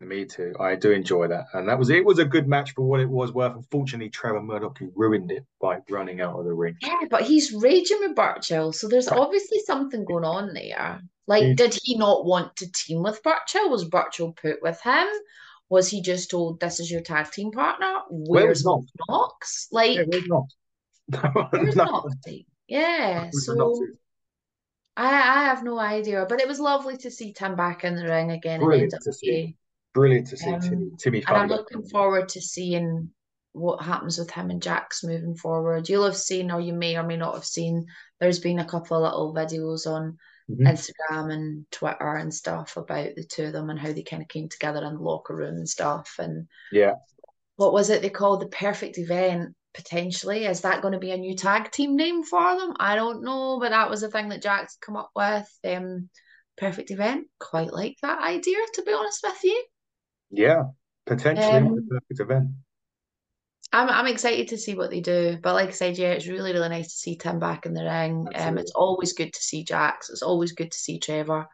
me 0.00 0.26
too. 0.26 0.52
I 0.60 0.74
do 0.74 0.90
enjoy 0.90 1.28
that, 1.28 1.46
and 1.54 1.66
that 1.68 1.78
was 1.78 1.88
it. 1.88 2.04
Was 2.04 2.18
a 2.18 2.24
good 2.26 2.46
match 2.48 2.72
for 2.74 2.82
what 2.82 3.00
it 3.00 3.08
was 3.08 3.32
worth. 3.32 3.54
Unfortunately, 3.56 4.10
Trevor 4.10 4.42
Murdoch 4.42 4.78
ruined 4.94 5.30
it 5.32 5.44
by 5.60 5.78
running 5.88 6.20
out 6.20 6.38
of 6.38 6.44
the 6.44 6.52
ring. 6.52 6.76
Yeah, 6.82 7.06
but 7.08 7.22
he's 7.22 7.52
raging 7.54 7.98
with 8.00 8.14
Burchill, 8.14 8.72
so 8.72 8.88
there's 8.88 9.08
Right. 9.10 9.18
obviously 9.18 9.60
something 9.60 10.04
going 10.04 10.24
on 10.24 10.52
there. 10.52 11.00
Like, 11.26 11.42
He- 11.44 11.54
did 11.54 11.78
he 11.82 11.96
not 11.96 12.24
want 12.26 12.54
to 12.56 12.70
team 12.72 13.02
with 13.02 13.22
Burchill? 13.22 13.70
Was 13.70 13.84
Burchill 13.88 14.32
put 14.32 14.60
with 14.62 14.80
him? 14.82 15.06
Was 15.70 15.88
he 15.88 16.00
just 16.02 16.30
told 16.30 16.60
this 16.60 16.78
is 16.78 16.90
your 16.90 17.00
tag 17.00 17.30
team 17.32 17.50
partner? 17.50 18.02
Where's 18.10 18.64
not? 18.64 18.82
Knox? 19.08 19.66
Like, 19.72 19.96
Yeah, 19.96 20.04
where's 20.06 20.28
not? 20.28 20.44
where's 21.52 21.74
No, 21.76 21.84
Knox? 21.84 22.14
Yeah, 22.68 23.22
where's 23.22 23.46
so 23.46 23.54
Knox? 23.54 23.78
I 24.96 25.08
I 25.08 25.44
have 25.44 25.62
no 25.62 25.78
idea, 25.78 26.24
but 26.28 26.40
it 26.40 26.48
was 26.48 26.58
lovely 26.60 26.96
to 26.98 27.10
see 27.10 27.32
Tim 27.32 27.54
back 27.54 27.84
in 27.84 27.96
the 27.96 28.04
ring 28.04 28.30
again 28.30 28.60
Brilliant 28.60 28.92
to 29.02 29.12
see. 29.12 29.56
Brilliant 29.92 30.26
to 30.28 30.36
see 30.36 30.46
Um, 30.52 30.60
Timmy, 30.60 30.90
Timmy 30.98 31.22
And 31.26 31.36
I'm 31.36 31.48
looking 31.48 31.82
forward 31.88 32.28
to 32.30 32.40
seeing 32.40 33.10
what 33.52 33.82
happens 33.82 34.18
with 34.18 34.30
him 34.30 34.50
and 34.50 34.62
Jax 34.62 35.02
moving 35.04 35.34
forward. 35.36 35.88
You'll 35.88 36.04
have 36.04 36.16
seen, 36.16 36.50
or 36.50 36.60
you 36.60 36.72
may 36.74 36.96
or 36.96 37.02
may 37.02 37.16
not 37.16 37.34
have 37.34 37.44
seen, 37.44 37.86
there's 38.20 38.38
been 38.38 38.58
a 38.58 38.64
couple 38.64 38.96
of 38.96 39.02
little 39.02 39.34
videos 39.34 39.86
on 39.86 40.18
Mhm. 40.48 40.66
Instagram 40.66 41.32
and 41.32 41.66
Twitter 41.70 42.14
and 42.16 42.32
stuff 42.34 42.76
about 42.76 43.14
the 43.16 43.24
two 43.24 43.44
of 43.44 43.52
them 43.52 43.70
and 43.70 43.78
how 43.78 43.92
they 43.92 44.02
kind 44.02 44.22
of 44.22 44.28
came 44.28 44.48
together 44.48 44.84
in 44.84 44.94
the 44.94 45.00
locker 45.02 45.34
room 45.34 45.56
and 45.56 45.68
stuff. 45.68 46.16
And 46.18 46.48
Yeah, 46.72 46.94
what 47.56 47.72
was 47.72 47.90
it 47.90 48.02
they 48.02 48.10
called 48.10 48.40
the 48.42 48.48
perfect 48.48 48.98
event? 48.98 49.54
Potentially, 49.76 50.46
is 50.46 50.62
that 50.62 50.80
going 50.80 50.92
to 50.92 50.98
be 50.98 51.10
a 51.10 51.18
new 51.18 51.36
tag 51.36 51.70
team 51.70 51.96
name 51.96 52.22
for 52.22 52.58
them? 52.58 52.74
I 52.80 52.96
don't 52.96 53.22
know, 53.22 53.58
but 53.60 53.70
that 53.70 53.90
was 53.90 54.00
the 54.00 54.10
thing 54.10 54.30
that 54.30 54.42
Jax's 54.42 54.78
come 54.80 54.96
up 54.96 55.10
with. 55.14 55.46
Um, 55.64 56.08
perfect 56.56 56.90
event, 56.90 57.26
quite 57.38 57.72
like 57.72 57.96
that 58.00 58.22
idea, 58.22 58.56
to 58.74 58.82
be 58.82 58.92
honest 58.92 59.20
with 59.22 59.44
you. 59.44 59.64
yeah, 60.30 60.62
potentially 61.04 61.58
Um, 61.58 61.86
perfect 61.90 62.20
event. 62.20 62.50
I'm 63.72 63.90
I'm 63.90 64.06
excited 64.06 64.48
to 64.48 64.58
see 64.58 64.74
what 64.74 64.90
they 64.90 65.00
do. 65.00 65.38
But 65.42 65.54
like 65.54 65.68
I 65.68 65.72
said, 65.72 65.98
yeah, 65.98 66.12
it's 66.12 66.26
really, 66.26 66.52
really 66.52 66.70
nice 66.70 66.88
to 66.88 66.96
see 66.96 67.16
Tim 67.16 67.38
back 67.38 67.66
in 67.66 67.74
the 67.74 67.84
ring. 67.84 68.26
Um, 68.34 68.56
it's 68.56 68.72
always 68.72 69.12
good 69.12 69.32
to 69.32 69.42
see 69.42 69.64
Jax. 69.64 70.08
It's 70.08 70.22
always 70.22 70.52
good 70.52 70.72
to 70.72 70.78
see 70.78 70.98
Trevor. 70.98 71.46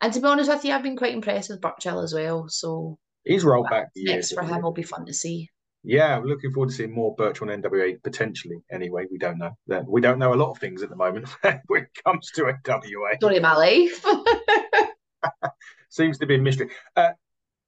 And 0.00 0.12
to 0.12 0.20
be 0.20 0.26
honest 0.26 0.48
with 0.48 0.64
you, 0.64 0.72
I've 0.72 0.82
been 0.82 0.96
quite 0.96 1.14
impressed 1.14 1.50
with 1.50 1.60
Burchill 1.60 2.00
as 2.00 2.14
well. 2.14 2.48
So 2.48 2.98
He's 3.24 3.44
rolled 3.44 3.68
back 3.68 3.88
next 3.96 4.32
for 4.32 4.44
him 4.44 4.62
will 4.62 4.72
be 4.72 4.82
fun 4.82 5.06
to 5.06 5.12
see. 5.14 5.50
Yeah, 5.88 6.18
we're 6.18 6.26
looking 6.26 6.52
forward 6.52 6.70
to 6.70 6.74
seeing 6.74 6.92
more 6.92 7.14
Burchill 7.14 7.48
and 7.48 7.62
NWA 7.62 8.02
potentially. 8.02 8.56
Anyway, 8.72 9.06
we 9.08 9.18
don't 9.18 9.38
know. 9.38 9.56
We 9.86 10.00
don't 10.00 10.18
know 10.18 10.34
a 10.34 10.36
lot 10.36 10.50
of 10.50 10.58
things 10.58 10.82
at 10.82 10.90
the 10.90 10.96
moment 10.96 11.28
when 11.66 11.82
it 11.84 11.90
comes 12.04 12.32
to 12.32 12.42
NWA. 12.42 13.40
My 13.40 13.54
life. 13.54 14.04
Seems 15.88 16.18
to 16.18 16.26
be 16.26 16.34
a 16.34 16.38
mystery. 16.38 16.70
Uh, 16.96 17.12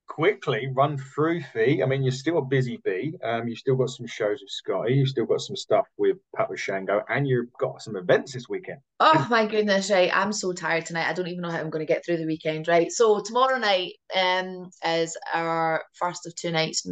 quickly 0.09 0.69
run 0.75 0.99
through 0.99 1.43
Fee. 1.53 1.83
I 1.83 1.87
mean, 1.87 2.03
you're 2.03 2.11
still 2.11 2.39
a 2.39 2.45
busy 2.45 2.81
bee. 2.85 3.15
Um, 3.23 3.47
you've 3.47 3.59
still 3.59 3.77
got 3.77 3.91
some 3.91 4.07
shows 4.07 4.41
with 4.41 4.51
Scotty. 4.51 4.95
You've 4.95 5.09
still 5.09 5.27
got 5.27 5.41
some 5.41 5.57
stuff 5.57 5.87
with 5.97 6.17
Pat 6.35 6.49
Shango, 6.57 7.03
and 7.09 7.29
you've 7.29 7.53
got 7.61 7.83
some 7.83 7.97
events 7.97 8.33
this 8.33 8.49
weekend. 8.49 8.79
Oh 9.01 9.27
my 9.31 9.47
goodness, 9.47 9.91
right. 9.91 10.11
I'm 10.15 10.33
so 10.33 10.53
tired 10.53 10.87
tonight. 10.87 11.09
I 11.09 11.13
don't 11.13 11.29
even 11.29 11.43
know 11.43 11.51
how 11.51 11.59
I'm 11.59 11.71
going 11.71 11.87
to 11.87 11.93
get 11.93 12.05
through 12.05 12.17
the 12.17 12.27
weekend, 12.27 12.67
right? 12.67 12.91
So 12.91 13.21
tomorrow 13.21 13.59
night 13.59 13.93
um 14.17 14.71
is 14.85 15.17
our 15.33 15.85
first 15.95 16.27
of 16.27 16.35
two 16.35 16.51
nights 16.51 16.87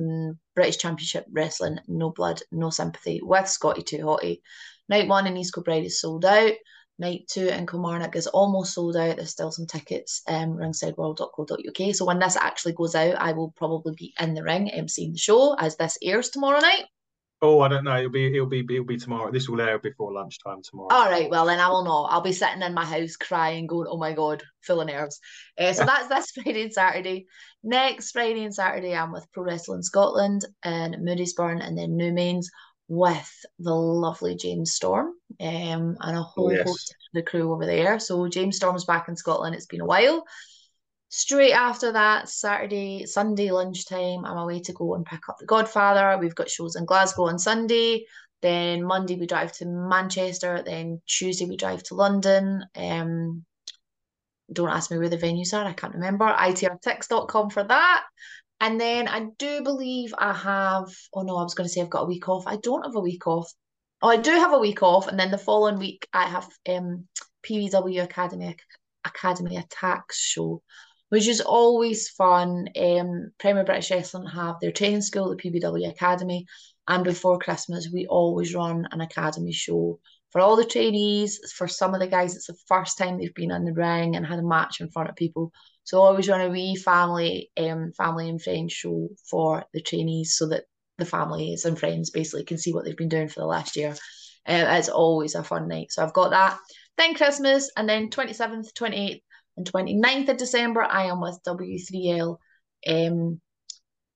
British 0.54 0.76
Championship 0.76 1.26
Wrestling, 1.32 1.78
No 1.88 2.10
Blood, 2.10 2.42
No 2.52 2.70
Sympathy 2.70 3.20
with 3.22 3.48
Scotty 3.48 3.82
Too 3.82 3.98
Hotty. 3.98 4.40
Night 4.88 5.08
one 5.08 5.26
in 5.26 5.36
East 5.36 5.52
Kilbride 5.52 5.84
is 5.84 6.00
sold 6.00 6.24
out. 6.24 6.52
Night 6.98 7.28
two 7.28 7.48
in 7.48 7.66
Kilmarnock 7.66 8.16
is 8.16 8.26
almost 8.26 8.72
sold 8.72 8.96
out. 8.96 9.16
There's 9.16 9.30
still 9.30 9.52
some 9.52 9.66
tickets, 9.66 10.22
um, 10.28 10.56
ringsideworld.co.uk. 10.56 11.94
So 11.94 12.04
when 12.06 12.18
this 12.18 12.36
actually 12.36 12.72
goes 12.72 12.94
out, 12.94 13.16
I 13.16 13.32
will 13.32 13.50
probably 13.50 13.94
be 13.96 14.14
in 14.18 14.32
the 14.32 14.42
ring 14.42 14.70
emceeing 14.74 15.12
the 15.12 15.18
show 15.18 15.54
as 15.54 15.76
this 15.76 15.98
airs 16.02 16.30
tomorrow 16.30 16.60
night. 16.60 16.84
Oh, 17.42 17.60
I 17.60 17.68
don't 17.68 17.84
know. 17.84 17.98
It'll 17.98 18.10
be 18.10 18.34
it'll 18.34 18.46
be 18.46 18.60
it'll 18.60 18.86
be 18.86 18.96
tomorrow. 18.96 19.30
This 19.30 19.46
will 19.46 19.60
air 19.60 19.78
before 19.78 20.10
lunchtime 20.10 20.62
tomorrow. 20.62 20.88
All 20.90 21.10
right, 21.10 21.28
well 21.28 21.44
then 21.44 21.58
I 21.58 21.68
will 21.68 21.84
not. 21.84 22.08
I'll 22.10 22.22
be 22.22 22.32
sitting 22.32 22.62
in 22.62 22.72
my 22.72 22.84
house 22.84 23.16
crying, 23.16 23.66
going, 23.66 23.88
"Oh 23.90 23.98
my 23.98 24.14
god, 24.14 24.42
full 24.62 24.80
of 24.80 24.86
nerves." 24.86 25.20
Uh, 25.58 25.74
so 25.74 25.84
that's 25.84 26.08
this 26.08 26.30
Friday 26.42 26.62
and 26.62 26.72
Saturday. 26.72 27.26
Next 27.62 28.12
Friday 28.12 28.44
and 28.44 28.54
Saturday, 28.54 28.96
I'm 28.96 29.12
with 29.12 29.30
Pro 29.32 29.42
Wrestling 29.42 29.82
Scotland 29.82 30.46
and 30.62 30.94
Moodiesburn, 30.96 31.62
and 31.62 31.76
then 31.76 31.98
Newmains 31.98 32.46
with 32.88 33.44
the 33.58 33.74
lovely 33.74 34.36
James 34.36 34.72
Storm, 34.72 35.12
um, 35.40 35.96
and 36.00 36.16
a 36.16 36.22
whole 36.22 36.52
yes. 36.52 36.66
host 36.66 36.90
of 36.90 36.96
the 37.14 37.22
crew 37.22 37.52
over 37.52 37.66
there. 37.66 37.98
So 37.98 38.28
James 38.28 38.56
Storm's 38.56 38.84
back 38.84 39.08
in 39.08 39.16
Scotland. 39.16 39.54
It's 39.54 39.66
been 39.66 39.80
a 39.80 39.86
while. 39.86 40.24
Straight 41.08 41.52
after 41.52 41.92
that, 41.92 42.28
Saturday, 42.28 43.06
Sunday 43.06 43.50
lunchtime, 43.50 44.24
I'm 44.24 44.38
away 44.38 44.60
to 44.60 44.72
go 44.72 44.94
and 44.94 45.06
pick 45.06 45.28
up 45.28 45.38
The 45.38 45.46
Godfather. 45.46 46.18
We've 46.18 46.34
got 46.34 46.50
shows 46.50 46.76
in 46.76 46.84
Glasgow 46.84 47.26
on 47.26 47.38
Sunday. 47.38 48.06
Then 48.42 48.84
Monday 48.84 49.16
we 49.16 49.26
drive 49.26 49.52
to 49.52 49.66
Manchester. 49.66 50.62
Then 50.64 51.00
Tuesday 51.06 51.46
we 51.46 51.56
drive 51.56 51.82
to 51.84 51.94
London. 51.94 52.64
Um, 52.76 53.44
don't 54.52 54.68
ask 54.68 54.90
me 54.90 54.98
where 54.98 55.08
the 55.08 55.16
venues 55.16 55.54
are. 55.54 55.64
I 55.64 55.72
can't 55.72 55.94
remember. 55.94 56.26
ITR6.com 56.26 57.50
for 57.50 57.64
that. 57.64 58.04
And 58.60 58.80
then 58.80 59.06
I 59.06 59.26
do 59.38 59.62
believe 59.62 60.14
I 60.18 60.32
have. 60.32 60.88
Oh 61.12 61.22
no, 61.22 61.36
I 61.36 61.42
was 61.42 61.54
going 61.54 61.66
to 61.66 61.72
say 61.72 61.80
I've 61.80 61.90
got 61.90 62.04
a 62.04 62.06
week 62.06 62.28
off. 62.28 62.46
I 62.46 62.56
don't 62.56 62.84
have 62.84 62.96
a 62.96 63.00
week 63.00 63.26
off. 63.26 63.52
Oh, 64.02 64.08
I 64.08 64.16
do 64.16 64.30
have 64.30 64.52
a 64.52 64.58
week 64.58 64.82
off, 64.82 65.08
and 65.08 65.18
then 65.18 65.30
the 65.30 65.38
following 65.38 65.78
week 65.78 66.06
I 66.12 66.24
have 66.24 66.48
um 66.68 67.06
PBW 67.48 68.02
Academy 68.02 68.56
Academy 69.04 69.56
Attacks 69.56 70.18
show, 70.18 70.62
which 71.10 71.28
is 71.28 71.40
always 71.40 72.08
fun. 72.10 72.68
Um, 72.76 73.30
Premier 73.38 73.64
British 73.64 73.90
Wrestling 73.90 74.26
have 74.28 74.56
their 74.60 74.72
training 74.72 75.02
school, 75.02 75.30
the 75.30 75.36
PBW 75.36 75.88
Academy, 75.90 76.46
and 76.88 77.04
before 77.04 77.38
Christmas 77.38 77.88
we 77.92 78.06
always 78.06 78.54
run 78.54 78.86
an 78.90 79.00
academy 79.00 79.52
show 79.52 79.98
for 80.30 80.40
all 80.40 80.56
the 80.56 80.64
trainees. 80.64 81.38
For 81.56 81.68
some 81.68 81.94
of 81.94 82.00
the 82.00 82.06
guys, 82.06 82.34
it's 82.34 82.46
the 82.46 82.56
first 82.66 82.98
time 82.98 83.18
they've 83.18 83.34
been 83.34 83.50
in 83.50 83.64
the 83.64 83.72
ring 83.72 84.16
and 84.16 84.26
had 84.26 84.38
a 84.38 84.42
match 84.42 84.80
in 84.80 84.90
front 84.90 85.08
of 85.08 85.16
people. 85.16 85.52
So 85.84 86.00
always 86.00 86.28
run 86.28 86.40
a 86.40 86.48
wee 86.48 86.76
family, 86.76 87.50
um, 87.56 87.92
family 87.96 88.28
and 88.28 88.42
friends 88.42 88.72
show 88.72 89.08
for 89.30 89.64
the 89.72 89.80
trainees 89.80 90.36
so 90.36 90.48
that 90.48 90.64
the 90.98 91.04
families 91.04 91.64
and 91.64 91.78
friends 91.78 92.10
basically 92.10 92.44
can 92.44 92.58
see 92.58 92.72
what 92.72 92.84
they've 92.84 92.96
been 92.96 93.08
doing 93.08 93.28
for 93.28 93.40
the 93.40 93.46
last 93.46 93.76
year. 93.76 93.94
Uh, 94.48 94.64
it's 94.68 94.88
always 94.88 95.34
a 95.34 95.44
fun 95.44 95.68
night. 95.68 95.92
So 95.92 96.02
I've 96.02 96.12
got 96.12 96.30
that. 96.30 96.58
Then 96.96 97.14
Christmas, 97.14 97.70
and 97.76 97.88
then 97.88 98.10
27th, 98.10 98.72
28th, 98.72 99.22
and 99.56 99.70
29th 99.70 100.28
of 100.30 100.36
December, 100.36 100.82
I 100.82 101.06
am 101.06 101.20
with 101.20 101.38
W3L, 101.46 102.36
um, 102.86 103.40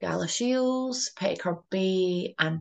Galashiels, 0.02 1.14
Petticoat 1.16 1.64
Bay, 1.70 2.34
and 2.38 2.60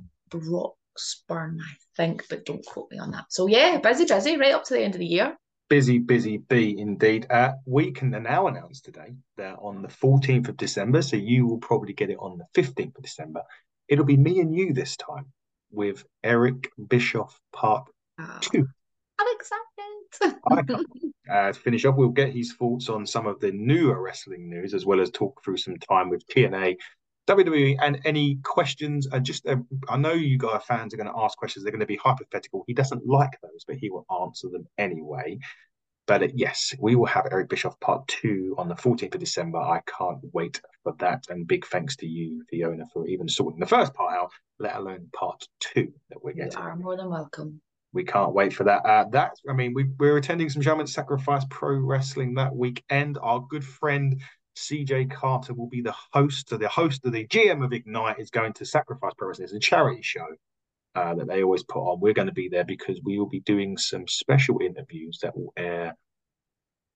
Broxburn, 1.00 1.60
I 1.62 1.74
think, 1.96 2.26
but 2.30 2.46
don't 2.46 2.66
quote 2.66 2.92
me 2.92 3.00
on 3.00 3.12
that. 3.12 3.26
So 3.30 3.48
yeah, 3.48 3.78
busy, 3.80 4.06
busy, 4.06 4.38
right 4.38 4.54
up 4.54 4.64
to 4.66 4.74
the 4.74 4.82
end 4.84 4.96
of 4.96 5.00
the 5.00 5.06
year. 5.06 5.38
Busy, 5.70 6.00
busy 6.00 6.38
bee 6.38 6.76
indeed. 6.80 7.28
Uh, 7.30 7.54
we 7.66 7.92
can 7.92 8.10
now 8.10 8.48
announce 8.48 8.82
today 8.82 9.14
that 9.38 9.58
on 9.62 9.82
the 9.82 9.88
14th 9.88 10.50
of 10.50 10.58
December, 10.58 11.02
so 11.02 11.16
you 11.16 11.46
will 11.46 11.60
probably 11.60 11.94
get 11.94 12.10
it 12.10 12.18
on 12.20 12.40
the 12.40 12.62
15th 12.62 12.98
of 12.98 13.04
December, 13.04 13.44
it'll 13.88 14.06
be 14.06 14.18
me 14.18 14.40
and 14.40 14.56
you 14.56 14.74
this 14.74 14.98
time 14.98 15.28
with 15.72 16.04
Eric 16.24 16.72
Bischoff 16.88 17.40
Part 17.54 17.88
Oh, 18.20 18.38
2. 18.42 18.68
I'm 19.20 19.28
excited. 19.36 20.86
Uh, 21.30 21.52
to 21.52 21.60
finish 21.60 21.86
off, 21.86 21.96
we'll 21.96 22.10
get 22.10 22.34
his 22.34 22.54
thoughts 22.54 22.90
on 22.90 23.06
some 23.06 23.28
of 23.28 23.40
the 23.40 23.52
newer 23.52 24.02
wrestling 24.02 24.50
news, 24.50 24.74
as 24.74 24.84
well 24.84 25.00
as 25.00 25.12
talk 25.12 25.44
through 25.44 25.58
some 25.58 25.78
time 25.78 26.10
with 26.10 26.26
TNA, 26.28 26.76
WWE, 27.30 27.78
and 27.82 28.02
any 28.06 28.40
questions. 28.44 29.08
And 29.12 29.24
just, 29.26 29.46
uh, 29.48 29.58
I 29.88 29.98
know 29.98 30.14
you 30.14 30.38
guys 30.38 30.64
fans 30.68 30.94
are 30.94 30.98
going 30.98 31.12
to 31.12 31.20
ask 31.20 31.38
questions. 31.38 31.64
They're 31.64 31.72
going 31.72 31.80
to 31.80 31.86
be 31.86 31.96
hypothetical. 31.98 32.64
He 32.68 32.74
doesn't 32.74 33.06
like 33.08 33.38
those, 33.42 33.64
but 33.68 33.78
he 33.78 33.90
will 33.90 34.06
answer 34.22 34.50
them 34.50 34.68
anyway. 34.78 35.40
But 36.08 36.24
uh, 36.24 36.28
yes, 36.34 36.74
we 36.80 36.96
will 36.96 37.06
have 37.06 37.28
Eric 37.32 37.50
Bischoff 37.50 37.80
part 37.80 38.08
two 38.08 38.56
on 38.58 38.68
the 38.68 38.74
14th 38.76 39.14
of 39.14 39.20
December. 39.20 39.60
I 39.60 39.82
can't 39.86 40.18
wait 40.34 40.60
for 40.84 40.96
that. 40.98 41.26
And 41.30 41.48
big 41.48 41.68
thanks 41.68 41.96
to 41.98 42.08
you, 42.08 42.44
Fiona, 42.50 42.86
for 42.92 43.06
even 43.06 43.30
sorting 43.30 43.60
the 43.60 43.68
first 43.68 43.94
part 43.94 44.14
out, 44.14 44.32
let 44.58 44.76
alone 44.76 45.08
part 45.16 45.48
two 45.60 45.94
that 46.10 46.24
we're 46.24 46.34
getting. 46.34 46.52
You 46.54 46.66
are 46.66 46.76
more 46.76 46.98
than 46.98 47.12
welcome. 47.12 47.62
we 47.94 48.04
can't 48.04 48.34
wait 48.34 48.54
for 48.54 48.64
that. 48.64 48.84
Uh, 48.86 49.06
that 49.12 49.34
I 49.48 49.54
mean, 49.54 49.74
we, 49.76 49.86
we're 50.00 50.18
attending 50.18 50.50
some 50.50 50.64
Shaman 50.64 50.88
Sacrifice 50.88 51.46
Pro 51.50 51.76
Wrestling 51.78 52.34
that 52.36 52.56
weekend. 52.56 53.20
Our 53.22 53.42
good 53.42 53.64
friend 53.64 54.20
CJ 54.60 55.12
Carter 55.12 55.54
will 55.54 55.70
be 55.70 55.82
the 55.82 55.96
host. 56.14 56.50
So 56.50 56.58
the 56.58 56.68
host 56.68 57.06
of 57.06 57.14
the 57.14 57.26
GM 57.28 57.64
of 57.64 57.74
Ignite 57.74 58.20
is 58.20 58.30
going 58.30 58.54
to 58.54 58.66
Sacrifice 58.66 59.14
Pro 59.18 59.30
Wrestling. 59.30 59.46
It's 59.46 59.54
a 59.54 59.60
charity 59.60 60.02
show 60.02 60.28
uh, 60.96 61.16
that 61.16 61.28
they 61.28 61.44
always 61.44 61.64
put 61.64 61.80
on. 61.80 62.00
We're 62.00 62.14
going 62.14 62.28
to 62.28 62.34
be 62.34 62.50
there 62.50 62.66
because 62.66 63.00
we 63.04 63.18
will 63.18 63.30
be 63.30 63.40
doing 63.40 63.78
some 63.78 64.08
special 64.08 64.60
interviews 64.62 65.20
that 65.22 65.36
will 65.38 65.54
air 65.56 65.96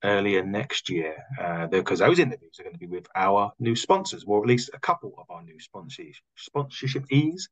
earlier 0.03 0.43
next 0.43 0.89
year. 0.89 1.15
Uh, 1.41 1.67
because 1.67 1.99
those 1.99 2.19
interviews 2.19 2.59
are 2.59 2.63
going 2.63 2.75
to 2.75 2.79
be 2.79 2.87
with 2.87 3.07
our 3.15 3.53
new 3.59 3.75
sponsors, 3.75 4.25
or 4.27 4.43
at 4.43 4.47
least 4.47 4.69
a 4.73 4.79
couple 4.79 5.13
of 5.17 5.25
our 5.29 5.41
new 5.43 5.59
sponsors, 5.59 6.21
sponsorship 6.35 7.05
ease, 7.11 7.47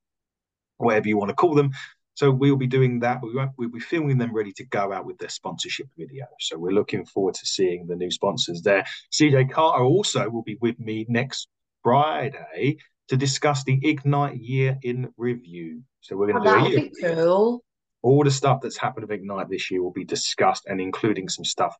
whatever 0.78 1.08
you 1.08 1.18
want 1.18 1.30
to 1.30 1.36
call 1.36 1.56
them. 1.56 1.72
So 2.16 2.30
we'll 2.30 2.58
be 2.58 2.68
doing 2.68 3.00
that. 3.00 3.22
We 3.24 3.34
won't, 3.34 3.52
we'll 3.58 3.70
be 3.70 3.80
filming 3.80 4.18
them 4.18 4.34
ready 4.34 4.52
to 4.54 4.66
go 4.66 4.92
out 4.92 5.06
with 5.06 5.18
their 5.18 5.30
sponsorship 5.30 5.88
video. 5.98 6.26
So 6.40 6.58
we're 6.58 6.72
looking 6.74 7.06
forward 7.06 7.36
to 7.36 7.46
seeing 7.46 7.88
the 7.88 7.96
new 7.96 8.12
sponsors 8.12 8.62
there. 8.62 8.86
CJ 9.14 9.52
Carter 9.52 9.84
also 9.84 10.30
will 10.30 10.44
be 10.44 10.58
with 10.62 10.80
me 10.80 11.06
next 11.10 11.48
Friday 11.84 12.78
to 13.08 13.18
discuss 13.18 13.64
the 13.64 13.80
Ignite 13.82 14.38
year 14.38 14.78
in 14.84 15.12
review. 15.18 15.82
So 16.02 16.16
we're 16.16 16.32
going 16.32 16.46
Oh, 16.48 16.62
to 16.64 16.70
do 16.70 16.76
that 16.76 17.08
a 17.08 17.10
year 17.14 17.16
cool. 17.16 17.64
all 18.02 18.24
the 18.24 18.32
stuff 18.32 18.60
that's 18.62 18.78
happened 18.78 19.08
with 19.08 19.18
Ignite 19.20 19.50
this 19.50 19.72
year 19.72 19.82
will 19.82 19.92
be 19.92 20.06
discussed 20.06 20.66
and 20.68 20.80
including 20.82 21.30
some 21.30 21.46
stuff 21.46 21.76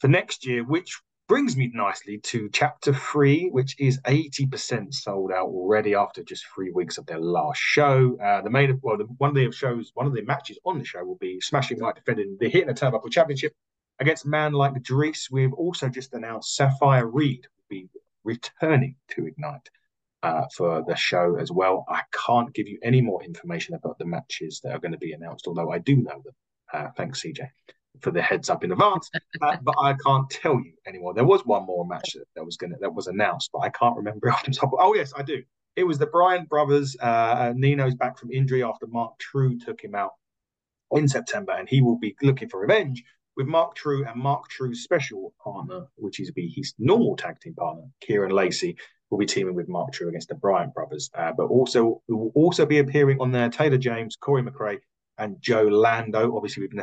for 0.00 0.08
next 0.08 0.46
year, 0.46 0.64
which 0.64 1.00
brings 1.30 1.56
me 1.56 1.70
nicely 1.72 2.18
to 2.18 2.50
chapter 2.52 2.92
three, 2.92 3.48
which 3.50 3.78
is 3.78 4.00
80% 4.00 4.92
sold 4.92 5.30
out 5.30 5.46
already 5.46 5.94
after 5.94 6.24
just 6.24 6.44
three 6.52 6.72
weeks 6.72 6.98
of 6.98 7.06
their 7.06 7.20
last 7.20 7.60
show. 7.60 8.18
Uh, 8.20 8.42
the 8.42 8.50
main, 8.50 8.80
well, 8.82 8.96
the, 8.96 9.04
one 9.04 9.28
of 9.28 9.36
the 9.36 9.48
shows, 9.52 9.92
one 9.94 10.08
of 10.08 10.12
the 10.12 10.22
matches 10.22 10.58
on 10.66 10.80
the 10.80 10.84
show 10.84 11.04
will 11.04 11.18
be 11.20 11.40
Smashing 11.40 11.78
Light 11.78 11.94
defending 11.94 12.36
the 12.40 12.48
Hitting 12.48 12.68
a 12.68 12.74
Turnbuckle 12.74 13.12
Championship 13.12 13.52
against 14.00 14.26
man 14.26 14.54
like 14.54 14.82
Dries. 14.82 15.28
We've 15.30 15.52
also 15.52 15.88
just 15.88 16.14
announced 16.14 16.56
Sapphire 16.56 17.06
Reed 17.06 17.46
will 17.56 17.64
be 17.68 17.88
returning 18.24 18.96
to 19.10 19.28
Ignite 19.28 19.70
uh, 20.24 20.46
for 20.56 20.82
the 20.84 20.96
show 20.96 21.36
as 21.36 21.52
well. 21.52 21.84
I 21.88 22.02
can't 22.26 22.52
give 22.52 22.66
you 22.66 22.80
any 22.82 23.02
more 23.02 23.22
information 23.22 23.76
about 23.76 24.00
the 24.00 24.04
matches 24.04 24.60
that 24.64 24.72
are 24.72 24.80
going 24.80 24.90
to 24.90 24.98
be 24.98 25.12
announced, 25.12 25.46
although 25.46 25.70
I 25.70 25.78
do 25.78 25.94
know 25.94 26.22
them. 26.24 26.34
Uh, 26.72 26.88
thanks, 26.96 27.22
CJ, 27.22 27.46
for 28.00 28.10
the 28.10 28.22
heads 28.22 28.50
up 28.50 28.64
in 28.64 28.72
advance. 28.72 29.10
Uh, 29.40 29.56
but 29.62 29.74
I 29.80 29.94
can't 30.04 30.28
tell 30.30 30.54
you 30.54 30.72
anymore. 30.86 31.14
There 31.14 31.24
was 31.24 31.46
one 31.46 31.66
more 31.66 31.86
match 31.86 32.12
that, 32.14 32.24
that 32.36 32.44
was 32.44 32.56
to 32.58 32.68
that 32.80 32.94
was 32.94 33.06
announced, 33.06 33.50
but 33.52 33.60
I 33.60 33.68
can't 33.70 33.96
remember 33.96 34.30
off 34.32 34.44
the 34.44 34.52
top. 34.52 34.70
Oh 34.78 34.94
yes, 34.94 35.12
I 35.16 35.22
do. 35.22 35.42
It 35.76 35.84
was 35.84 35.98
the 35.98 36.06
Bryant 36.06 36.48
brothers. 36.48 36.96
Uh, 37.00 37.52
Nino's 37.56 37.94
back 37.94 38.18
from 38.18 38.32
injury 38.32 38.62
after 38.62 38.86
Mark 38.86 39.18
True 39.18 39.58
took 39.58 39.82
him 39.82 39.94
out 39.94 40.12
in 40.92 41.08
September, 41.08 41.52
and 41.52 41.68
he 41.68 41.80
will 41.80 41.98
be 41.98 42.16
looking 42.22 42.48
for 42.48 42.60
revenge 42.60 43.04
with 43.36 43.46
Mark 43.46 43.74
True 43.74 44.04
and 44.06 44.20
Mark 44.20 44.48
True's 44.48 44.82
special 44.82 45.32
partner, 45.42 45.86
which 45.96 46.20
is 46.20 46.30
be 46.30 46.52
his 46.54 46.74
normal 46.78 47.16
tag 47.16 47.40
team 47.40 47.54
partner, 47.54 47.84
Kieran 48.00 48.32
Lacey, 48.32 48.76
will 49.08 49.18
be 49.18 49.26
teaming 49.26 49.54
with 49.54 49.68
Mark 49.68 49.92
True 49.92 50.08
against 50.08 50.28
the 50.28 50.34
Bryant 50.34 50.74
brothers. 50.74 51.10
Uh, 51.14 51.32
but 51.32 51.46
also 51.46 52.02
will 52.08 52.32
also 52.34 52.66
be 52.66 52.78
appearing 52.78 53.18
on 53.20 53.32
there 53.32 53.48
Taylor 53.48 53.78
James, 53.78 54.16
Corey 54.16 54.42
McRae, 54.42 54.78
and 55.18 55.40
Joe 55.40 55.62
Lando. 55.62 56.36
Obviously, 56.36 56.62
we've 56.62 56.74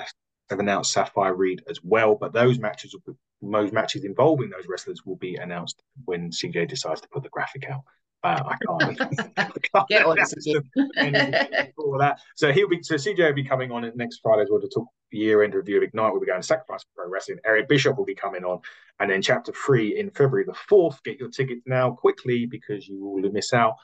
have 0.49 0.59
announced 0.59 0.93
Sapphire 0.93 1.35
Reed 1.35 1.63
as 1.69 1.79
well, 1.83 2.15
but 2.15 2.33
those 2.33 2.59
matches, 2.59 2.95
be, 3.05 3.13
most 3.41 3.73
matches 3.73 4.03
involving 4.03 4.49
those 4.49 4.67
wrestlers, 4.67 5.05
will 5.05 5.17
be 5.17 5.35
announced 5.35 5.81
when 6.05 6.31
CJ 6.31 6.69
decides 6.69 7.01
to 7.01 7.09
put 7.09 7.23
the 7.23 7.29
graphic 7.29 7.65
out. 7.69 7.81
Uh, 8.23 8.43
I 8.45 8.55
can't. 8.65 9.01
I 9.37 9.43
can't 9.73 9.87
Get 9.89 10.05
on 10.05 10.17
it, 10.17 10.21
announce 10.21 10.45
them 10.45 10.89
anything 10.97 11.71
that. 11.99 12.19
So 12.35 12.51
he'll 12.51 12.67
be 12.67 12.81
so 12.81 12.95
CJ 12.95 13.19
will 13.19 13.33
be 13.33 13.43
coming 13.43 13.71
on 13.71 13.89
next 13.95 14.19
Friday 14.21 14.43
as 14.43 14.49
well 14.49 14.61
to 14.61 14.67
talk 14.67 14.87
year 15.11 15.43
end 15.43 15.53
review 15.53 15.77
of 15.77 15.83
Ignite. 15.83 16.11
We'll 16.11 16.21
be 16.21 16.27
going 16.27 16.41
to 16.41 16.47
Sacrifice 16.47 16.83
Pro 16.95 17.09
Wrestling. 17.09 17.39
Eric 17.45 17.67
Bischoff 17.67 17.97
will 17.97 18.05
be 18.05 18.15
coming 18.15 18.43
on, 18.43 18.59
and 18.99 19.09
then 19.09 19.21
Chapter 19.21 19.51
Three 19.53 19.99
in 19.99 20.09
February 20.09 20.45
the 20.45 20.53
fourth. 20.53 21.01
Get 21.03 21.19
your 21.19 21.29
tickets 21.29 21.61
now 21.65 21.91
quickly 21.91 22.45
because 22.45 22.87
you 22.87 23.05
will 23.05 23.31
miss 23.31 23.53
out. 23.53 23.75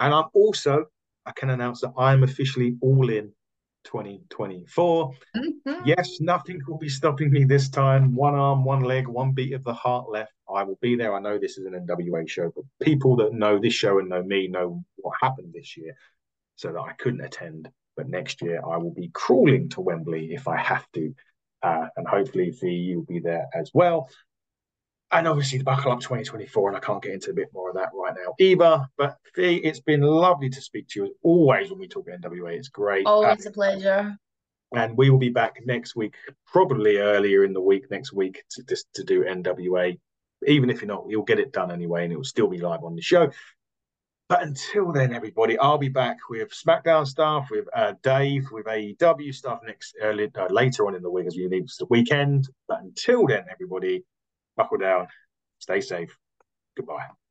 And 0.00 0.14
I'm 0.14 0.26
also 0.34 0.86
I 1.26 1.32
can 1.32 1.50
announce 1.50 1.80
that 1.82 1.92
I'm 1.96 2.22
officially 2.22 2.76
all 2.80 3.08
in 3.10 3.32
2024. 3.84 5.12
Mhm. 5.36 5.86
Yes, 5.86 6.20
nothing 6.20 6.60
will 6.66 6.78
be 6.78 6.88
stopping 6.88 7.30
me 7.30 7.44
this 7.44 7.68
time. 7.68 8.14
One 8.14 8.34
arm, 8.34 8.64
one 8.64 8.82
leg, 8.82 9.08
one 9.08 9.32
beat 9.32 9.52
of 9.52 9.64
the 9.64 9.74
heart 9.74 10.08
left. 10.08 10.32
I 10.48 10.62
will 10.64 10.78
be 10.80 10.96
there. 10.96 11.14
I 11.14 11.20
know 11.20 11.38
this 11.38 11.58
is 11.58 11.66
an 11.66 11.74
NWA 11.74 12.28
show, 12.28 12.52
but 12.54 12.64
people 12.80 13.16
that 13.16 13.32
know 13.32 13.58
this 13.58 13.74
show 13.74 13.98
and 13.98 14.08
know 14.08 14.22
me 14.22 14.48
know 14.48 14.84
what 14.96 15.14
happened 15.20 15.52
this 15.52 15.76
year, 15.76 15.96
so 16.56 16.72
that 16.72 16.80
I 16.80 16.92
couldn't 16.94 17.22
attend. 17.24 17.70
But 17.96 18.08
next 18.08 18.42
year, 18.42 18.60
I 18.64 18.76
will 18.78 18.94
be 18.94 19.10
crawling 19.12 19.68
to 19.70 19.80
Wembley 19.80 20.32
if 20.32 20.48
I 20.48 20.56
have 20.56 20.86
to. 20.92 21.14
Uh, 21.62 21.88
and 21.96 22.06
hopefully, 22.08 22.50
Fee, 22.50 22.70
you'll 22.70 23.04
be 23.04 23.20
there 23.20 23.46
as 23.54 23.70
well. 23.72 24.08
And 25.12 25.28
obviously, 25.28 25.58
the 25.58 25.64
Buckle 25.64 25.92
Up 25.92 26.00
2024, 26.00 26.68
and 26.68 26.76
I 26.76 26.80
can't 26.80 27.02
get 27.02 27.12
into 27.12 27.30
a 27.30 27.34
bit 27.34 27.48
more 27.52 27.68
of 27.68 27.74
that 27.76 27.90
right 27.94 28.14
now 28.16 28.32
either. 28.38 28.86
But 28.96 29.16
Fee, 29.34 29.56
it's 29.56 29.80
been 29.80 30.00
lovely 30.00 30.48
to 30.48 30.60
speak 30.60 30.88
to 30.88 31.00
you 31.00 31.04
as 31.06 31.12
always 31.22 31.70
when 31.70 31.78
we 31.80 31.86
talk 31.88 32.08
NWA. 32.08 32.54
It's 32.56 32.68
great. 32.68 33.06
Always 33.06 33.46
Uh, 33.46 33.50
a 33.50 33.52
pleasure. 33.52 34.16
and 34.74 34.96
we 34.96 35.10
will 35.10 35.18
be 35.18 35.28
back 35.28 35.60
next 35.66 35.94
week, 35.94 36.14
probably 36.46 36.96
earlier 36.96 37.44
in 37.44 37.52
the 37.52 37.60
week 37.60 37.90
next 37.90 38.14
week 38.14 38.42
to 38.52 38.62
just 38.64 38.86
to 38.94 39.04
do 39.04 39.22
NWA. 39.22 39.98
Even 40.46 40.70
if 40.70 40.80
you're 40.80 40.88
not, 40.88 41.04
you'll 41.08 41.24
get 41.24 41.38
it 41.38 41.52
done 41.52 41.70
anyway, 41.70 42.04
and 42.04 42.12
it 42.12 42.16
will 42.16 42.24
still 42.24 42.48
be 42.48 42.58
live 42.58 42.82
on 42.82 42.96
the 42.96 43.02
show. 43.02 43.30
But 44.30 44.42
until 44.44 44.92
then, 44.92 45.12
everybody, 45.12 45.58
I'll 45.58 45.76
be 45.76 45.90
back 45.90 46.16
with 46.30 46.48
SmackDown 46.52 47.06
stuff, 47.06 47.48
with 47.50 47.66
uh, 47.74 47.92
Dave, 48.02 48.46
with 48.50 48.64
AEW 48.64 49.34
stuff 49.34 49.60
next 49.66 49.94
early, 50.00 50.30
uh, 50.38 50.46
later 50.48 50.86
on 50.86 50.94
in 50.94 51.02
the 51.02 51.10
week 51.10 51.26
as 51.26 51.36
we 51.36 51.48
leave 51.48 51.66
the 51.78 51.84
weekend. 51.90 52.48
But 52.66 52.80
until 52.80 53.26
then, 53.26 53.44
everybody, 53.50 54.02
buckle 54.56 54.78
down, 54.78 55.08
stay 55.58 55.80
safe. 55.80 56.16
Goodbye. 56.76 57.12